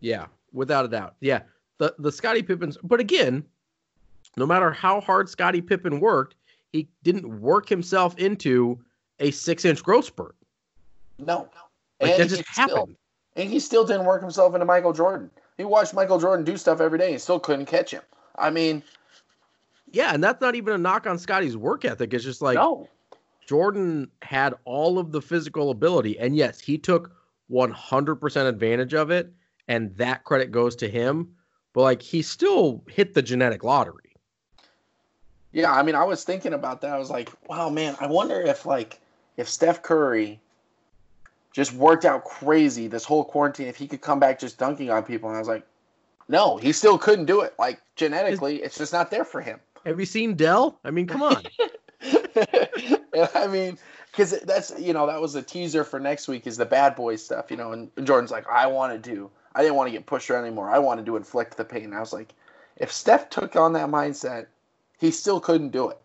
[0.00, 0.26] yeah.
[0.52, 1.16] without a doubt.
[1.20, 1.40] Yeah,
[1.78, 2.78] the the Scottie Pippens.
[2.84, 3.42] But again,
[4.36, 6.36] no matter how hard Scottie Pippen worked,
[6.72, 8.78] he didn't work himself into
[9.20, 10.34] a six inch growth spurt.
[11.18, 11.48] no.
[12.00, 12.96] Like and that just he still- happened.
[13.36, 15.30] and he still didn't work himself into Michael Jordan.
[15.56, 18.02] He watched Michael Jordan do stuff every day and still couldn't catch him.
[18.36, 18.82] I mean,
[19.92, 22.12] Yeah, and that's not even a knock on Scottie's work ethic.
[22.12, 22.88] It's just like no.
[23.46, 27.12] Jordan had all of the physical ability, and yes, he took
[27.50, 29.32] 100% advantage of it,
[29.68, 31.28] and that credit goes to him.
[31.74, 34.16] But like, he still hit the genetic lottery.
[35.52, 36.90] Yeah, I mean, I was thinking about that.
[36.92, 38.98] I was like, wow, man, I wonder if like
[39.36, 40.40] if Steph Curry
[41.52, 45.02] just worked out crazy this whole quarantine, if he could come back just dunking on
[45.04, 45.28] people.
[45.28, 45.64] And I was like,
[46.28, 47.54] no, he still couldn't do it.
[47.58, 49.60] Like genetically, it's just not there for him.
[49.86, 50.78] Have you seen Dell?
[50.84, 51.42] I mean, come on.
[53.34, 53.78] I mean,
[54.10, 57.16] because that's you know that was a teaser for next week is the bad boy
[57.16, 57.72] stuff, you know.
[57.72, 60.70] And Jordan's like, I want to do, I didn't want to get pushed around anymore.
[60.70, 61.84] I wanted to inflict the pain.
[61.84, 62.34] And I was like,
[62.76, 64.46] if Steph took on that mindset,
[64.98, 65.98] he still couldn't do it,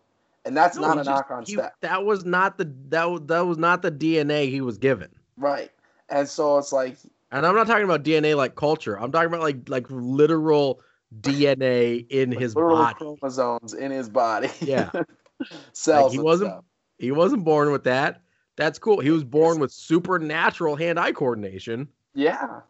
[0.44, 2.64] and that's No, not he a just- knock on he- Steph, that was not the
[2.88, 5.08] that that was not the DNA he was given.
[5.36, 5.70] right?
[6.08, 6.96] And so it's like,
[7.30, 8.98] And I'm not talking about DNA like culture.
[8.98, 10.80] I'm talking about like like literal
[11.20, 12.94] DNA in his body.
[12.94, 14.90] chromosomes in his body, Yeah.
[15.72, 16.12] cells.
[16.12, 16.64] he and wasn't- stuff.
[16.98, 18.20] He wasn't born with that.
[18.56, 19.00] That's cool.
[19.00, 22.60] He was born with supernatural hand-eye coordination, Yeah,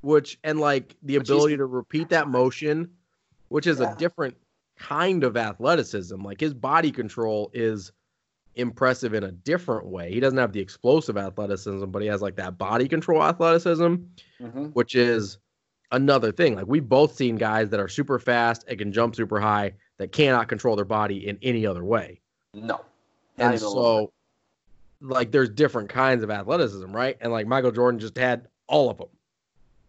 [0.00, 2.88] which and like the Which ability to repeat that motion,
[3.48, 3.92] which is Yeah.
[3.92, 4.34] a different
[4.78, 6.22] kind of athleticism.
[6.22, 7.92] Like his body control is
[8.54, 10.12] impressive in a different way.
[10.12, 13.94] He doesn't have the explosive athleticism, but he has like that body control athleticism,
[14.40, 15.38] hmm which is
[15.92, 16.54] another thing.
[16.54, 20.12] Like we've both seen guys that are super fast and can jump super high that
[20.12, 22.20] cannot control their body in any other way.
[22.54, 22.84] no.
[23.38, 24.12] And even a little so,
[25.00, 27.16] like, there's different kinds of athleticism, right?
[27.20, 29.08] And like Michael Jordan just had all of them.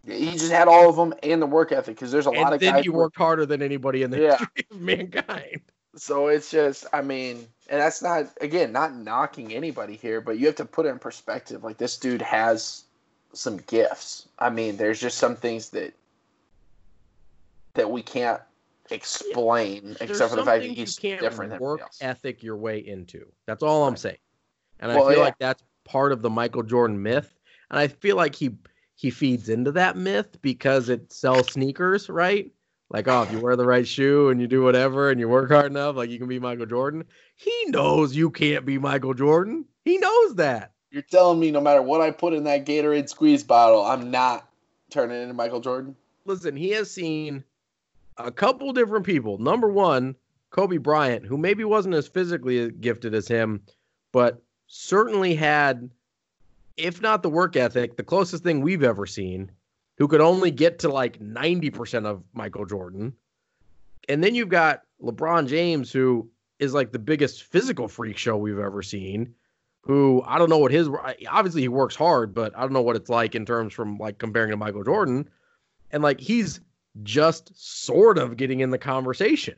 [0.10, 2.60] He just had all of them and the work ethic because there's a lot of
[2.60, 2.84] then guys.
[2.84, 4.38] he who- worked harder than anybody in the Yeah.
[4.38, 5.62] history of mankind.
[5.96, 10.46] So it's just, I mean, and that's not again not knocking anybody here, but you
[10.46, 11.64] have to put it in perspective.
[11.64, 12.84] Like this dude has
[13.34, 14.28] some gifts.
[14.38, 15.94] I mean, there's just some things that
[17.74, 18.40] that we can't
[18.92, 22.56] explain There's except for the fact that he's you can't different than work ethic your
[22.58, 23.26] way into.
[23.46, 24.18] That's all I'm saying.
[24.80, 25.26] And Well, I feel yeah.
[25.26, 27.36] like that's part of the Michael Jordan myth.
[27.72, 28.52] And I feel like he
[29.00, 32.52] he feeds into that myth because it sells sneakers, right?
[32.90, 35.52] like, oh, if you wear the right shoe and you do whatever and you work
[35.52, 37.06] hard enough, like you can be Michael Jordan.
[37.36, 39.66] He knows you can't be Michael Jordan.
[39.86, 40.74] He knows that.
[40.92, 44.50] You're telling me no matter what I put in that Gatorade squeeze bottle, I'm not
[44.90, 45.96] turning into Michael Jordan?
[46.26, 47.44] Listen, he has seen
[48.18, 49.38] a couple different people.
[49.38, 50.16] Number one,
[50.50, 53.62] Kobe Bryant, who maybe wasn't as physically gifted as him,
[54.12, 55.92] but certainly had,
[56.80, 59.52] if not the work ethic, the closest thing we've ever seen,
[59.98, 63.14] who could only get to like 90% of Michael Jordan.
[64.08, 68.60] And then you've got LeBron James, who is like the biggest physical freak show we've
[68.60, 69.36] ever seen.
[69.82, 70.90] Who I don't know what his
[71.30, 74.18] obviously he works hard, but I don't know what it's like in terms from like
[74.18, 75.30] comparing to Michael Jordan.
[75.92, 76.60] And like he's
[77.04, 79.56] just sort of getting in the conversation.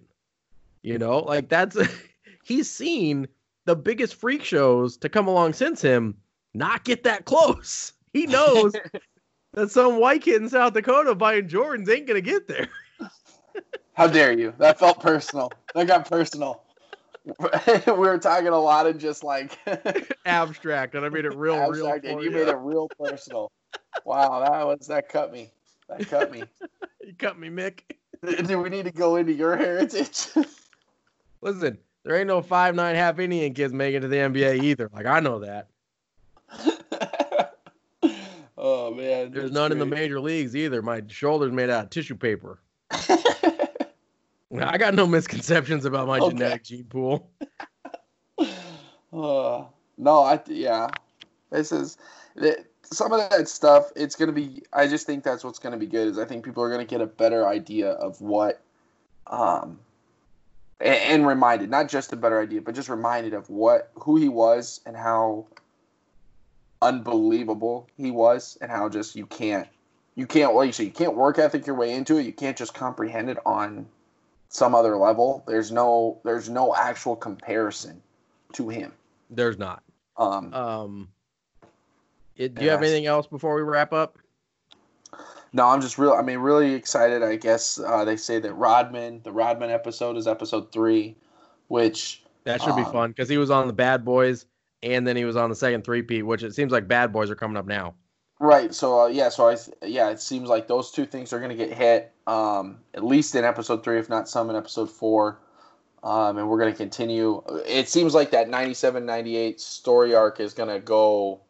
[0.83, 1.77] You know, like that's
[2.43, 3.27] he's seen
[3.65, 6.15] the biggest freak shows to come along since him
[6.53, 7.93] not get that close.
[8.13, 8.73] He knows
[9.53, 12.67] that some white kid in South Dakota buying Jordans ain't gonna get there.
[13.93, 14.53] How dare you?
[14.57, 15.49] That felt personal.
[15.75, 16.61] That got personal.
[17.23, 19.57] we were talking a lot of just like
[20.25, 22.15] abstract, and I made it real, abstract, real.
[22.15, 23.49] And you, you made it real personal.
[24.03, 25.51] Wow, that was that cut me.
[25.87, 26.43] That cut me.
[27.01, 27.83] you cut me, Mick.
[28.45, 30.27] Do we need to go into your heritage?
[31.39, 34.89] Listen, there ain't no five nine half Indian kids making it to the NBA either.
[34.93, 35.69] Like I know that.
[38.61, 39.73] Oh man, there's none great.
[39.73, 40.81] in the major leagues either.
[40.81, 42.61] My shoulder's made out of tissue paper.
[42.91, 46.33] I got no misconceptions about my okay.
[46.33, 47.29] genetic gene pool.
[48.37, 49.63] uh,
[49.97, 50.89] no, I yeah,
[51.49, 51.97] this is
[52.83, 53.91] some of that stuff.
[53.95, 54.63] It's gonna be.
[54.73, 56.07] I just think that's what's gonna be good.
[56.07, 58.61] Is I think people are gonna get a better idea of what,
[59.27, 59.79] um,
[60.79, 64.29] and, and reminded not just a better idea, but just reminded of what who he
[64.29, 65.47] was and how
[66.81, 69.67] unbelievable he was, and how just you can't
[70.15, 72.25] you can't well you say you can't work ethic your way into it.
[72.25, 73.87] You can't just comprehend it on
[74.49, 75.43] some other level.
[75.47, 78.01] There's no there's no actual comparison
[78.53, 78.91] to him.
[79.29, 79.83] There's not.
[80.17, 80.53] Um.
[80.53, 81.09] Um.
[82.35, 84.17] It, do you have anything else before we wrap up?
[85.53, 86.13] No, I'm just real.
[86.13, 87.23] I mean, really excited.
[87.23, 91.15] I guess uh, they say that Rodman, the Rodman episode, is episode three,
[91.67, 94.45] which that should um, be fun because he was on the Bad Boys
[94.83, 97.35] and then he was on the second three-peat, which it seems like Bad Boys are
[97.35, 97.95] coming up now.
[98.39, 98.73] Right.
[98.73, 99.29] So uh, yeah.
[99.29, 102.79] So I yeah, it seems like those two things are going to get hit um,
[102.93, 105.39] at least in episode three, if not some in episode four.
[106.03, 107.43] Um, and we're going to continue.
[107.67, 111.41] It seems like that 97 98 story arc is going to go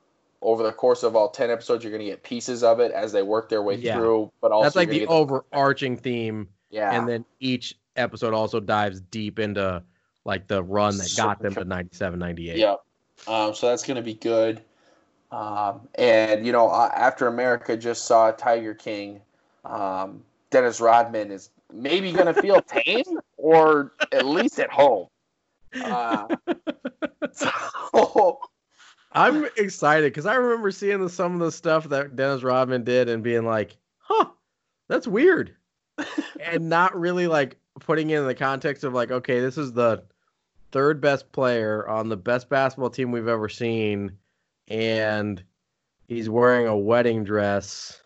[0.42, 1.84] over the course of all 10 episodes.
[1.84, 3.96] You're going to get pieces of it as they work their way yeah.
[3.96, 4.30] through.
[4.42, 6.02] But also, that's like the overarching the...
[6.02, 6.50] theme.
[6.70, 6.94] Yeah.
[6.94, 9.82] And then each episode also dives deep into
[10.26, 12.58] like the run that got them to 97 98.
[12.58, 12.80] Yep.
[13.28, 14.62] Um, so that's going to be good.
[15.32, 19.22] Um, and you know, uh, after America just saw Tiger King,
[19.64, 23.04] um, Dennis Rodman is maybe going to feel pain
[23.38, 25.08] or at least at home.
[25.74, 26.28] Uh,
[27.32, 28.40] so
[29.14, 33.10] I'm excited because I remember seeing the, some of the stuff that Dennis Rodman did
[33.10, 34.28] and being like, "Huh,
[34.90, 35.56] that's weird,"
[36.42, 40.04] and not really like putting it in the context of like, okay, this is the
[40.72, 44.18] third best player on the best basketball team we've ever seen
[44.72, 45.44] and
[46.08, 48.02] he's wearing a wedding dress.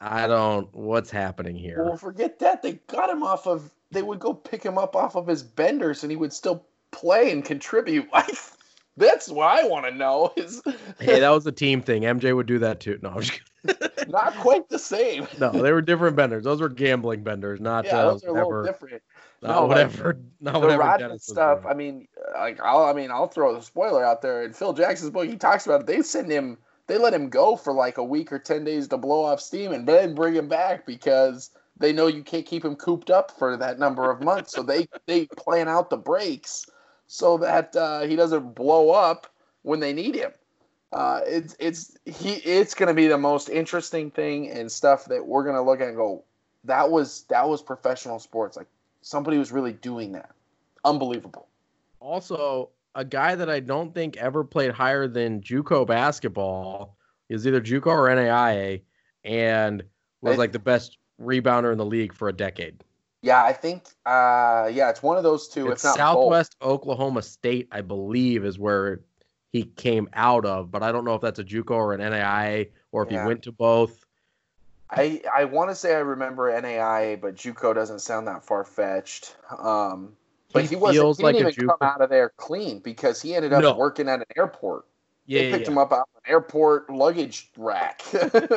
[0.00, 0.72] I don't.
[0.74, 1.82] What's happening here?
[1.82, 2.62] Well, forget that.
[2.62, 3.70] They got him off of.
[3.90, 7.30] They would go pick him up off of his benders, and he would still play
[7.32, 8.08] and contribute.
[8.96, 10.32] that's what I want to know.
[10.36, 10.62] Is
[11.00, 12.02] hey, that was a team thing.
[12.02, 12.98] MJ would do that too.
[13.02, 13.20] No,
[14.08, 15.26] not quite the same.
[15.38, 16.44] no, they were different benders.
[16.44, 17.96] Those were gambling benders, not yeah.
[17.96, 19.02] Uh, those are a little different.
[19.42, 20.14] No, whatever.
[20.14, 21.66] Like, not the whatever Rodman stuff.
[21.66, 24.42] I mean, like I'll, I mean, I'll throw the spoiler out there.
[24.42, 25.86] In Phil Jackson's book, he talks about it.
[25.86, 28.96] They send him, they let him go for like a week or ten days to
[28.96, 32.76] blow off steam, and then bring him back because they know you can't keep him
[32.76, 34.52] cooped up for that number of months.
[34.52, 36.66] so they they plan out the breaks
[37.06, 39.26] so that uh, he doesn't blow up
[39.62, 40.32] when they need him.
[40.92, 45.26] Uh, it's it's he it's going to be the most interesting thing and stuff that
[45.26, 46.24] we're going to look at and go
[46.64, 48.68] that was that was professional sports like
[49.06, 50.32] somebody was really doing that.
[50.84, 51.46] Unbelievable.
[52.00, 56.96] Also, a guy that I don't think ever played higher than JUCO basketball
[57.28, 58.82] is either JUCO or NAIA,
[59.22, 59.84] and
[60.22, 62.82] was like the best rebounder in the league for a decade.
[63.22, 63.84] Yeah, I think.
[64.04, 65.70] Uh, yeah, it's one of those two.
[65.70, 66.70] It's Southwest both.
[66.70, 69.02] Oklahoma State, I believe, is where
[69.52, 72.70] he came out of, but I don't know if that's a JUCO or an NAIA
[72.90, 73.22] or if yeah.
[73.22, 74.04] he went to both.
[74.90, 79.36] I I want to say I remember NAIA, but JUCO doesn't sound that far fetched.
[79.58, 80.16] Um,
[80.52, 81.16] but he, he wasn't.
[81.16, 83.76] He like didn't even come out of there clean because he ended up no.
[83.76, 84.84] working at an airport.
[85.26, 85.72] Yeah, they picked yeah.
[85.72, 88.02] him up out of an airport luggage rack.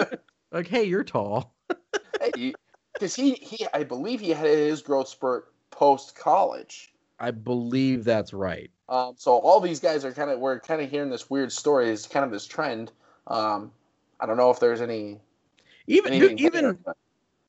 [0.51, 1.55] like, hey, you're tall.
[2.21, 2.53] hey,
[2.93, 6.93] because he he I believe he had his growth spurt post college.
[7.19, 8.69] I believe that's right.
[8.87, 11.89] Um, so all these guys are kind of we're kind of hearing this weird story.
[11.89, 12.91] It's kind of this trend.
[13.27, 13.71] Um,
[14.19, 15.19] I don't know if there's any
[15.89, 16.95] Even anything even there,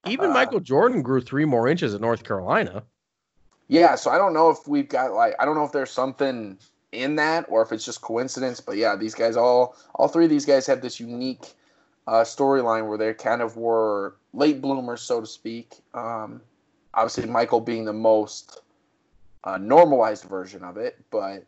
[0.06, 2.82] even uh, Michael Jordan grew three more inches at North Carolina.
[3.68, 3.94] yeah.
[3.94, 6.58] So I don't know if we've got like I don't know if there's something
[6.92, 8.60] in that or if it's just coincidence.
[8.60, 11.52] But yeah, these guys all all three of these guys have this unique
[12.06, 15.74] uh, storyline where they kind of were late bloomers, so to speak.
[15.92, 16.40] Um,
[16.94, 18.62] obviously, Michael being the most
[19.44, 21.44] uh, normalized version of it, but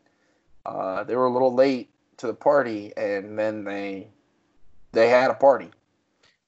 [0.67, 1.89] uh, they were a little late
[2.19, 4.09] to the party, and then they
[4.93, 5.71] they had a party.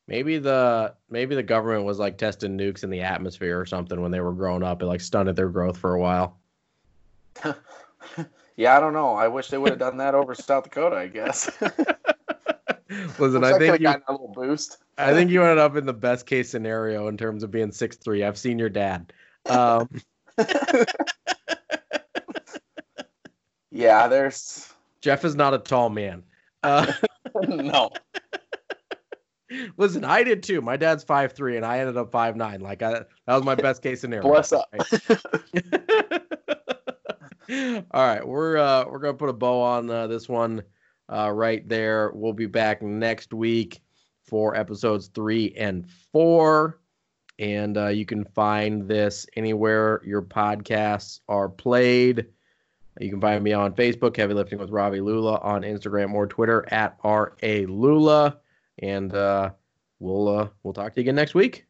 [0.06, 4.10] Maybe the maybe the government was like testing nukes in the atmosphere or something when
[4.10, 4.82] they were growing up.
[4.82, 6.38] It like stunted their growth for a while.
[8.56, 9.14] Yeah, I don't know.
[9.16, 10.94] I wish they would have done that over South Dakota.
[10.94, 11.50] I guess.
[13.18, 14.76] Listen, Looks I think you, got a little boost.
[14.96, 17.96] I think you ended up in the best case scenario in terms of being six
[17.96, 18.22] three.
[18.22, 19.12] I've seen your dad.
[19.46, 19.88] Um,
[23.74, 26.22] Yeah, there's Jeff is not a tall man.
[26.62, 26.92] Uh,
[27.48, 27.90] no.
[29.76, 30.60] listen, I did too.
[30.60, 32.60] My dad's five three, and I ended up five nine.
[32.60, 34.28] Like I, that was my best case scenario.
[34.28, 34.68] Bless up.
[37.90, 40.62] All right, we're uh, we're gonna put a bow on uh, this one
[41.12, 42.10] uh, right there.
[42.14, 43.82] We'll be back next week
[44.22, 46.80] for episodes three and four,
[47.38, 52.26] and uh, you can find this anywhere your podcasts are played.
[53.00, 56.64] You can find me on Facebook, Heavy Lifting with Ravi Lula, on Instagram or Twitter
[56.72, 58.38] at R A Lula,
[58.78, 59.50] and uh,
[59.98, 61.66] we'll uh, we'll talk to you again next week.